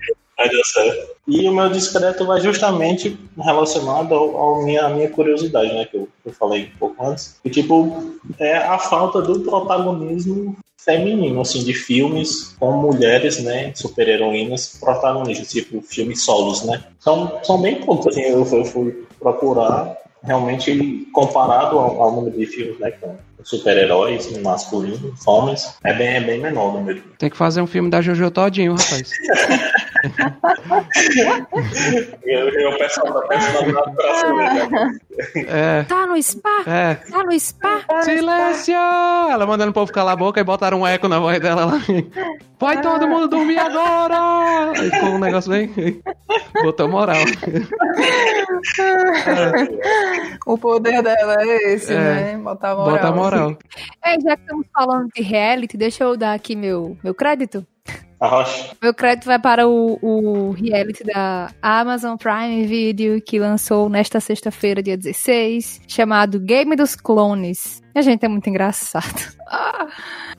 [1.27, 5.85] E o meu discreto vai justamente relacionado ao, minha, à minha curiosidade, né?
[5.85, 7.37] Que eu, eu falei um pouco antes.
[7.45, 14.79] E, tipo, é a falta do protagonismo feminino, assim, de filmes com mulheres, né, super-heroínas
[14.81, 16.83] protagonistas, tipo filmes solos, né?
[16.99, 22.47] São, são bem poucos, assim, eu, eu fui procurar realmente comparado ao, ao número de
[22.47, 27.03] filmes, né, com super-heróis masculinos, homens, é bem, é bem menor o número.
[27.19, 29.11] Tem que fazer um filme da Jojo todinho, rapaz.
[32.25, 33.83] eu, eu peço brasileira.
[35.49, 35.83] É.
[35.85, 36.63] Tá no spa?
[36.67, 36.95] É.
[37.11, 37.81] Tá no spa?
[38.03, 38.75] Silêncio!
[38.75, 41.81] Ela mandando o povo calar a boca e botaram um eco na voz dela lá.
[42.59, 44.73] Vai todo mundo dormir agora!
[44.79, 46.01] Aí ficou um negócio bem.
[46.63, 47.17] Botou moral.
[50.47, 51.97] O poder dela é esse, É.
[51.99, 52.37] né?
[52.43, 52.91] Botar moral.
[52.93, 53.32] Bota moral.
[54.05, 57.67] É, já que estamos falando de reality, deixa eu dar aqui meu, meu crédito.
[58.23, 58.77] A rocha.
[58.81, 64.81] Meu crédito vai para o, o reality da Amazon Prime Video, que lançou nesta sexta-feira,
[64.81, 67.83] dia 16, chamado Game dos Clones.
[67.93, 69.33] A gente é muito engraçado.
[69.55, 69.87] Ah.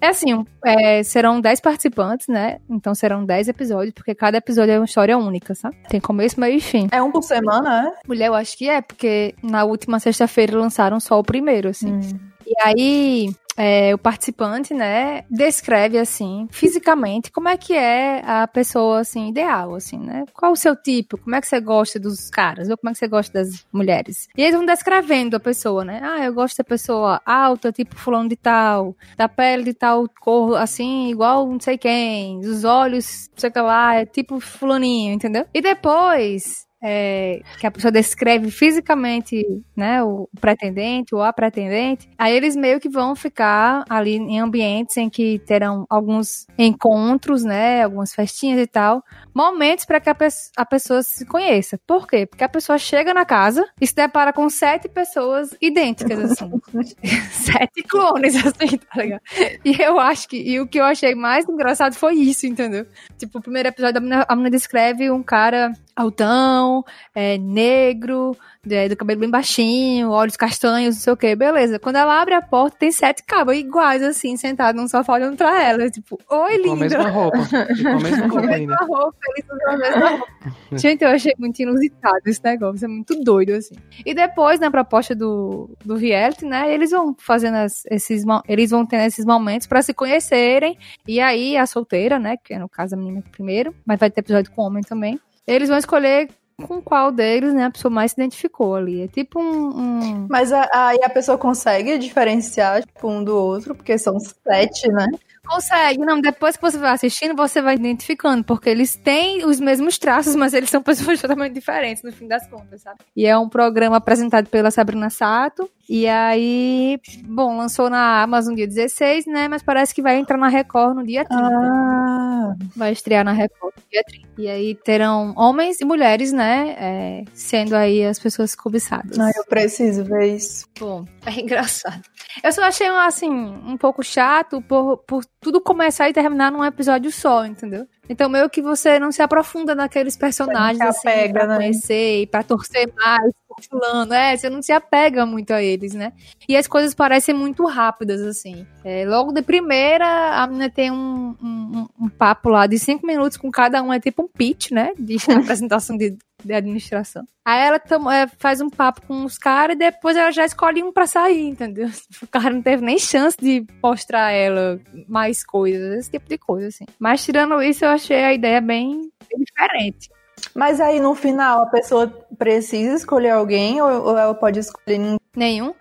[0.02, 2.58] É assim, é, serão 10 participantes, né?
[2.68, 5.78] Então serão 10 episódios, porque cada episódio é uma história única, sabe?
[5.88, 6.88] Tem começo, meio e fim.
[6.92, 8.08] É um por semana, é?
[8.08, 12.00] Mulher, eu acho que é, porque na última sexta-feira lançaram só o primeiro, assim.
[12.46, 19.00] E aí, é, o participante, né, descreve, assim, fisicamente, como é que é a pessoa,
[19.02, 20.26] assim, ideal, assim, né?
[20.34, 21.18] Qual o seu tipo?
[21.18, 22.70] Como é que você gosta dos caras?
[22.70, 24.28] Ou como é que você gosta das mulheres?
[24.36, 26.00] E eles vão descrevendo a pessoa, né?
[26.04, 30.58] Ah, eu gosto da pessoa alta, tipo fulano de tal, da pele de tal cor,
[30.58, 35.46] assim, igual não sei quem, dos olhos, sei lá, é tipo fulaninho, entendeu?
[35.54, 42.36] E depois é, que a pessoa descreve fisicamente, né, o pretendente ou a pretendente, aí
[42.36, 48.14] eles meio que vão ficar ali em ambientes em que terão alguns encontros, né, algumas
[48.14, 49.04] festinhas e tal,
[49.34, 50.28] momentos para que a, pe-
[50.58, 51.80] a pessoa se conheça.
[51.88, 52.26] Por quê?
[52.26, 56.52] Porque a pessoa chega na casa e se depara com sete pessoas idênticas, assim.
[57.32, 59.22] sete clones, assim, tá ligado?
[59.64, 62.86] E eu acho que, e o que eu achei mais engraçado foi isso, entendeu?
[63.18, 66.84] Tipo, o primeiro episódio, a menina, a menina descreve um cara altão,
[67.14, 68.36] é, negro,
[68.66, 71.78] de- do cabelo bem baixinho, olhos castanhos, não sei o que, beleza.
[71.80, 75.62] Quando ela abre a porta, tem sete cabos iguais, assim, sentados num sofá olhando pra
[75.64, 75.90] ela.
[75.90, 77.10] Tipo, oi, Com a mesma linda.
[77.10, 77.38] roupa.
[77.38, 78.76] Com a mesma roupa ainda.
[78.78, 80.28] roupa, eles usam a mesma roupa.
[80.74, 83.76] Gente, eu achei muito inusitado esse negócio, é muito doido, assim.
[84.06, 88.86] E depois, na proposta do, do reality, né, eles vão fazendo as- esses, eles vão
[88.86, 90.78] tendo esses momentos pra se conhecerem,
[91.08, 94.22] e aí a solteira, né, que é no caso a menina primeiro, mas vai ter
[94.22, 96.30] episódio com homem também, eles vão escolher
[96.68, 99.02] com qual deles, né, a pessoa mais se identificou ali.
[99.02, 99.70] É tipo um...
[99.70, 104.88] um- Mas a- aí a pessoa consegue diferenciar tipo, um do outro, porque são sete,
[104.92, 105.08] né?
[105.46, 109.98] Consegue, não, depois que você vai assistindo, você vai identificando, porque eles têm os mesmos
[109.98, 110.82] traços, mas eles são
[111.12, 113.00] pessoas totalmente diferentes, no fim das contas, sabe?
[113.16, 118.68] E é um programa apresentado pela Sabrina Sato, e aí, bom, lançou na Amazon dia
[118.68, 121.44] 16, né, mas parece que vai entrar na Record no dia 30.
[121.44, 124.28] Ah, Vai estrear na Record no dia 30.
[124.38, 129.20] E aí terão homens e mulheres, né, é, sendo aí as pessoas cobiçadas.
[129.20, 130.68] ai, eu preciso ver isso.
[130.80, 132.02] Bom, é engraçado.
[132.44, 137.12] Eu só achei, assim, um pouco chato por, por tudo começar e terminar num episódio
[137.12, 137.86] só, entendeu?
[138.10, 141.56] Então, meio que você não se aprofunda naqueles personagens, se assim, apega, pra né?
[141.58, 143.32] conhecer e pra torcer mais
[143.62, 144.14] fulano.
[144.14, 146.14] É, você não se apega muito a eles, né?
[146.48, 148.66] E as coisas parecem muito rápidas, assim.
[148.84, 150.06] É, logo de primeira,
[150.42, 154.00] a menina tem um, um, um papo lá de cinco minutos com cada um, é
[154.00, 154.94] tipo um pitch, né?
[154.98, 157.26] De apresentação de, de administração.
[157.46, 157.82] Aí ela
[158.14, 161.48] é, faz um papo com os caras e depois ela já escolhe um pra sair,
[161.48, 161.90] entendeu?
[162.24, 166.68] O cara não teve nem chance de mostrar ela mais coisas, esse tipo de coisa,
[166.68, 166.86] assim.
[166.98, 170.10] Mas tirando isso, eu achei a ideia bem diferente.
[170.54, 175.20] Mas aí no final a pessoa precisa escolher alguém ou, ou ela pode escolher ninguém?
[175.36, 175.74] Nenhum.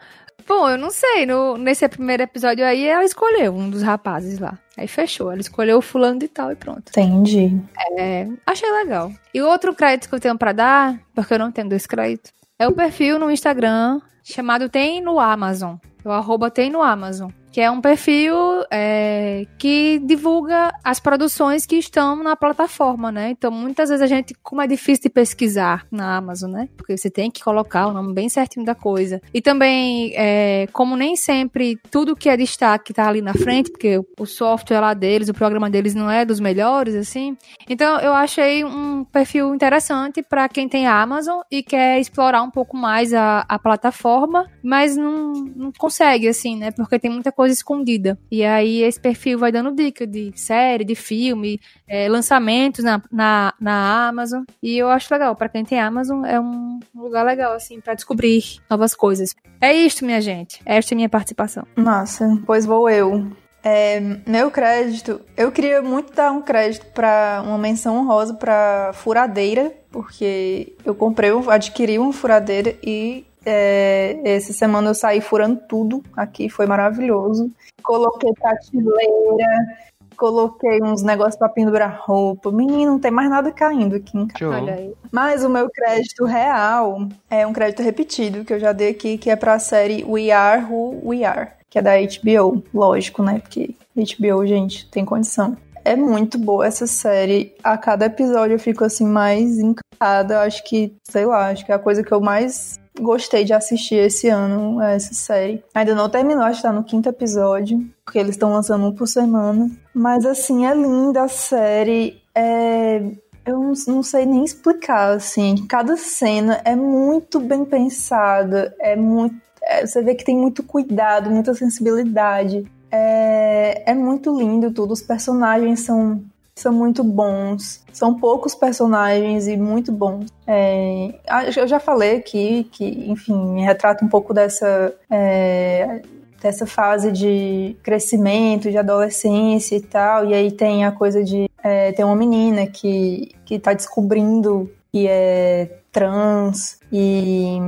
[0.47, 1.25] Bom, eu não sei.
[1.27, 4.59] No, nesse primeiro episódio aí, ela escolheu um dos rapazes lá.
[4.77, 5.31] Aí fechou.
[5.31, 6.91] Ela escolheu o fulano de tal e pronto.
[6.91, 7.61] Entendi.
[7.99, 9.13] É, achei legal.
[9.33, 12.33] E o outro crédito que eu tenho pra dar, porque eu não tenho dois créditos,
[12.59, 15.77] é o perfil no Instagram chamado Tem no Amazon.
[16.05, 17.31] O arroba Tem no Amazon.
[17.53, 18.35] Que é um perfil
[18.71, 23.31] é, que divulga as produções que estão na plataforma, né?
[23.31, 26.69] Então, muitas vezes a gente, como é difícil de pesquisar na Amazon, né?
[26.77, 29.21] Porque você tem que colocar o nome bem certinho da coisa.
[29.35, 34.01] E também, é, como nem sempre tudo que é destaque tá ali na frente, porque
[34.19, 37.37] o software lá deles, o programa deles não é dos melhores, assim.
[37.69, 42.77] Então, eu achei um perfil interessante para quem tem Amazon e quer explorar um pouco
[42.77, 46.71] mais a, a plataforma, mas não, não consegue, assim, né?
[46.71, 48.19] Porque tem muita coisa escondida.
[48.31, 53.55] E aí, esse perfil vai dando dica de série, de filme, é, lançamentos na, na,
[53.61, 54.45] na Amazon.
[54.63, 55.35] E eu acho legal.
[55.35, 59.35] para quem tem Amazon, é um lugar legal, assim, para descobrir novas coisas.
[59.61, 60.61] É isto, minha gente.
[60.65, 61.67] Esta é a minha participação.
[61.77, 63.31] Massa, pois vou eu.
[63.65, 69.73] É, meu crédito, eu queria muito dar um crédito para uma menção honrosa para furadeira,
[69.91, 76.49] porque eu comprei, adquiri uma furadeira e é, essa semana eu saí furando tudo aqui,
[76.49, 77.51] foi maravilhoso.
[77.83, 79.79] Coloquei prateleira,
[80.17, 82.51] coloquei uns negócios para pendurar roupa.
[82.53, 84.49] Menino, não tem mais nada caindo aqui em casa.
[84.49, 84.95] Olha aí.
[85.11, 89.31] Mas o meu crédito real é um crédito repetido que eu já dei aqui, que
[89.31, 92.63] é pra série We Are Who We Are, que é da HBO.
[92.73, 93.41] Lógico, né?
[93.41, 95.57] Porque HBO, gente, tem condição.
[95.85, 97.53] É muito boa essa série.
[97.63, 100.43] A cada episódio eu fico assim mais encantada.
[100.43, 103.97] Acho que, sei lá, acho que é a coisa que eu mais gostei de assistir
[103.97, 105.63] esse ano essa série.
[105.75, 109.07] Ainda não terminou, acho que tá no quinto episódio, porque eles estão lançando um por
[109.07, 109.71] semana.
[109.95, 112.21] Mas assim, é linda a série.
[112.35, 113.03] É,
[113.45, 115.67] eu não, não, sei nem explicar, assim.
[115.67, 119.35] Cada cena é muito bem pensada, é muito.
[119.63, 122.65] É, você vê que tem muito cuidado, muita sensibilidade.
[122.91, 124.93] É, é muito lindo tudo.
[124.93, 126.23] Os personagens são,
[126.63, 127.85] são muito bons.
[127.93, 130.27] São poucos personagens e muito bons.
[130.47, 131.15] É,
[131.57, 134.95] eu já falei aqui que, enfim, retrata um pouco dessa.
[135.11, 136.03] É,
[136.41, 141.93] dessa fase de crescimento, de adolescência e tal, e aí tem a coisa de é,
[141.93, 147.59] tem uma menina que, que tá descobrindo que é trans e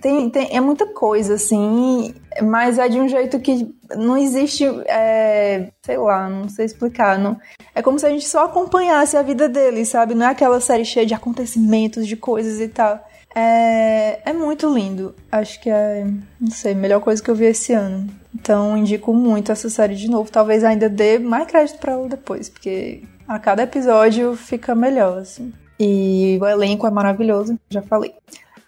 [0.00, 5.68] tem, tem, é muita coisa assim, mas é de um jeito que não existe, é,
[5.82, 7.36] sei lá, não sei explicar, não,
[7.74, 10.14] é como se a gente só acompanhasse a vida dele, sabe?
[10.14, 13.04] Não é aquela série cheia de acontecimentos, de coisas e tal.
[13.34, 15.14] É, é muito lindo.
[15.30, 16.04] Acho que é,
[16.40, 18.08] não sei, melhor coisa que eu vi esse ano.
[18.34, 20.30] Então indico muito essa série de novo.
[20.30, 25.52] Talvez ainda dê mais crédito para ela depois, porque a cada episódio fica melhor, assim.
[25.84, 28.14] E o elenco é maravilhoso, já falei.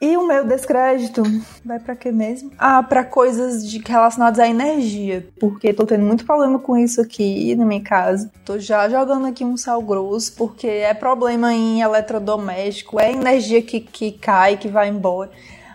[0.01, 1.23] E o meu descrédito
[1.65, 2.51] vai para quê mesmo?
[2.59, 7.55] Ah, para coisas de, relacionadas à energia, porque tô tendo muito problema com isso aqui
[7.55, 8.31] na minha casa.
[8.45, 13.81] Tô já jogando aqui um sal grosso, porque é problema em eletrodoméstico, é energia que,
[13.81, 15.31] que cai, que vai embora.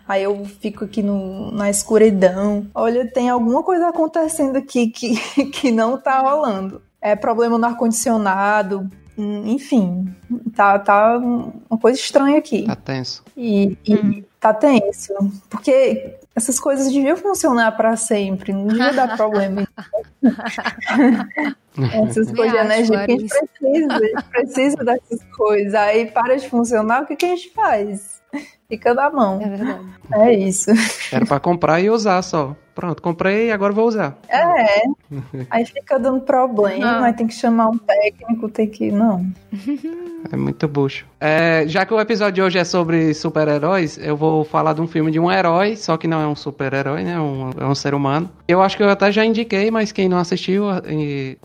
[0.08, 2.68] Aí eu fico aqui no, na escuridão.
[2.76, 5.16] Olha, tem alguma coisa acontecendo aqui que,
[5.50, 6.82] que não tá rolando.
[7.02, 8.90] É problema no ar-condicionado,
[9.22, 10.14] enfim,
[10.56, 12.66] tá, tá uma coisa estranha aqui.
[12.66, 13.24] Tá tenso.
[13.36, 14.24] E, e hum.
[14.40, 15.14] tá tenso.
[15.50, 19.68] Porque essas coisas deviam funcionar para sempre, não devia dar problema.
[22.08, 24.00] essas coisas de energia, que a gente precisa,
[24.32, 25.76] precisa dessas coisas.
[25.76, 28.22] Aí para de funcionar, o que, que a gente faz?
[28.68, 29.42] Fica na mão.
[29.42, 29.86] É verdade.
[30.14, 30.72] É isso.
[31.12, 32.56] Era para comprar e usar só.
[32.80, 34.18] Pronto, comprei e agora vou usar.
[34.30, 34.84] É.
[35.52, 38.90] Aí fica dando problema, aí tem que chamar um técnico, tem que.
[38.90, 39.26] Não.
[40.32, 41.06] É muito bucho.
[41.20, 44.88] É, já que o episódio de hoje é sobre super-heróis, eu vou falar de um
[44.88, 47.20] filme de um herói, só que não é um super-herói, né?
[47.20, 48.30] Um, é um ser humano.
[48.48, 50.64] Eu acho que eu até já indiquei, mas quem não assistiu,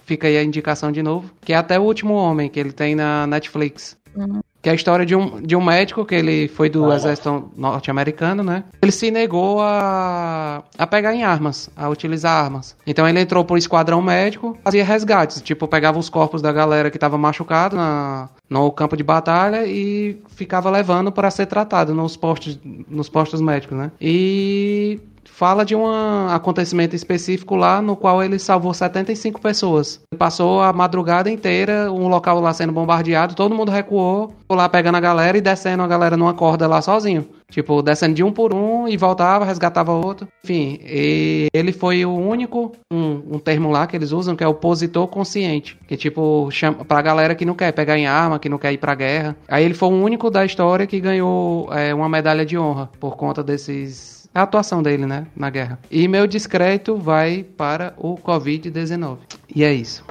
[0.05, 1.31] fica aí a indicação de novo.
[1.41, 3.97] Que é Até o Último Homem, que ele tem na Netflix.
[4.15, 4.41] Uhum.
[4.65, 7.53] Que é a história de um, de um médico que ele foi do ah, exército
[7.55, 8.65] norte-americano, né?
[8.81, 12.75] Ele se negou a, a pegar em armas, a utilizar armas.
[12.87, 16.99] Então ele entrou pro esquadrão médico, fazia resgates, tipo, pegava os corpos da galera que
[16.99, 22.59] tava machucado na, no campo de batalha e ficava levando para ser tratado nos postos,
[22.65, 23.93] nos postos médicos, né?
[24.01, 24.99] E
[25.31, 25.87] fala de um
[26.29, 30.01] acontecimento específico lá no qual ele salvou 75 pessoas.
[30.11, 34.97] Ele passou a madrugada inteira, um local lá sendo bombardeado, todo mundo recuou, lá pegando
[34.97, 37.29] a galera e descendo a galera numa corda lá sozinho.
[37.51, 40.27] Tipo, descendo de um por um e voltava, resgatava outro.
[40.43, 45.07] Enfim, ele foi o único, um, um termo lá que eles usam, que é opositor
[45.07, 45.79] consciente.
[45.87, 48.79] Que, tipo, chama pra galera que não quer pegar em arma, que não quer ir
[48.79, 49.37] pra guerra.
[49.47, 53.17] Aí ele foi o único da história que ganhou é, uma medalha de honra por
[53.17, 55.79] conta desses a atuação dele, né, na guerra.
[55.91, 59.19] E meu discreto vai para o Covid-19.
[59.55, 60.05] E é isso.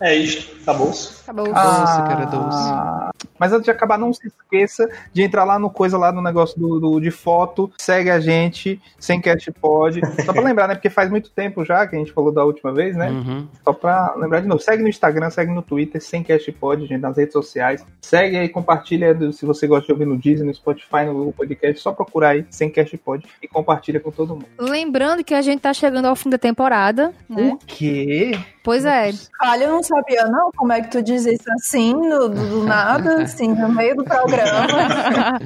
[0.00, 0.92] É isso, acabou.
[1.22, 1.52] Acabou.
[1.54, 3.28] Ah, doce, cara, doce.
[3.38, 6.58] Mas antes de acabar, não se esqueça de entrar lá no coisa lá no negócio
[6.58, 10.00] do, do de foto, segue a gente, sem cast pode.
[10.24, 10.74] Só pra lembrar, né?
[10.74, 13.10] Porque faz muito tempo já que a gente falou da última vez, né?
[13.10, 13.46] Uhum.
[13.64, 14.60] Só pra lembrar de novo.
[14.60, 17.84] Segue no Instagram, segue no Twitter, sem cast pode, gente, nas redes sociais.
[18.00, 21.80] Segue aí, compartilha se você gosta de ouvir no Disney, no Spotify, no Google Podcast,
[21.80, 24.48] só procurar aí, sem cast pode e compartilha com todo mundo.
[24.58, 27.52] Lembrando que a gente tá chegando ao fim da temporada, né?
[27.52, 28.38] O quê?
[28.62, 29.10] Pois é.
[29.42, 33.22] Olha, eu não sabia não como é que tu diz isso assim, do, do nada,
[33.22, 35.38] assim, no meio do programa.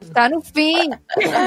[0.00, 0.90] Está no fim,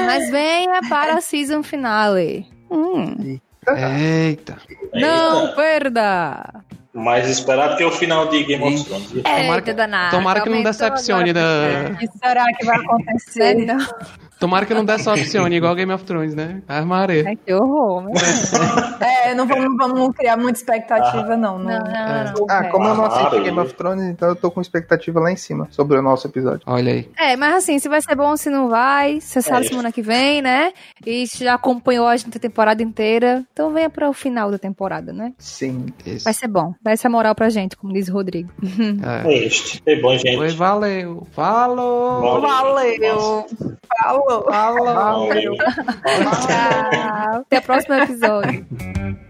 [0.06, 2.46] mas venha para a season finale.
[2.70, 3.38] Hum.
[3.76, 4.56] Eita.
[4.94, 6.64] Não perda!
[6.92, 9.12] Mais esperado que o final de Game of Thrones.
[9.12, 9.74] Tomara que,
[10.10, 11.40] tomara que não decepcione da.
[11.92, 13.54] O que será que vai acontecer?
[13.54, 13.78] Não.
[14.38, 16.62] Tomara que não decepcione, igual Game of Thrones, né?
[16.68, 17.26] Armarei.
[17.26, 18.04] Ai, que horror.
[19.00, 21.58] é, não vamos, vamos criar muita expectativa, não.
[21.58, 22.46] Não, não, não, não.
[22.48, 25.36] Ah, como eu não assisti Game of Thrones, então eu tô com expectativa lá em
[25.36, 26.62] cima sobre o nosso episódio.
[26.66, 27.10] Olha aí.
[27.18, 30.02] É, mas assim, se vai ser bom, se não vai, você sabe é semana que
[30.02, 30.72] vem, né?
[31.04, 35.12] E já acompanhou a gente a temporada inteira, então venha para o final da temporada,
[35.12, 35.32] né?
[35.38, 35.86] Sim.
[36.06, 36.24] Isso.
[36.24, 36.74] Vai ser bom.
[36.80, 38.50] Dá essa moral pra gente, como diz o Rodrigo.
[39.24, 39.82] É, é este.
[39.86, 40.36] É bom, gente.
[40.36, 41.26] Foi, valeu.
[41.32, 42.40] Falou.
[42.40, 43.46] Valeu.
[44.28, 44.44] Falou.
[44.44, 44.86] Falou.
[44.86, 45.56] Falou.
[46.46, 47.40] Tchau.
[47.40, 48.66] Até o próximo episódio.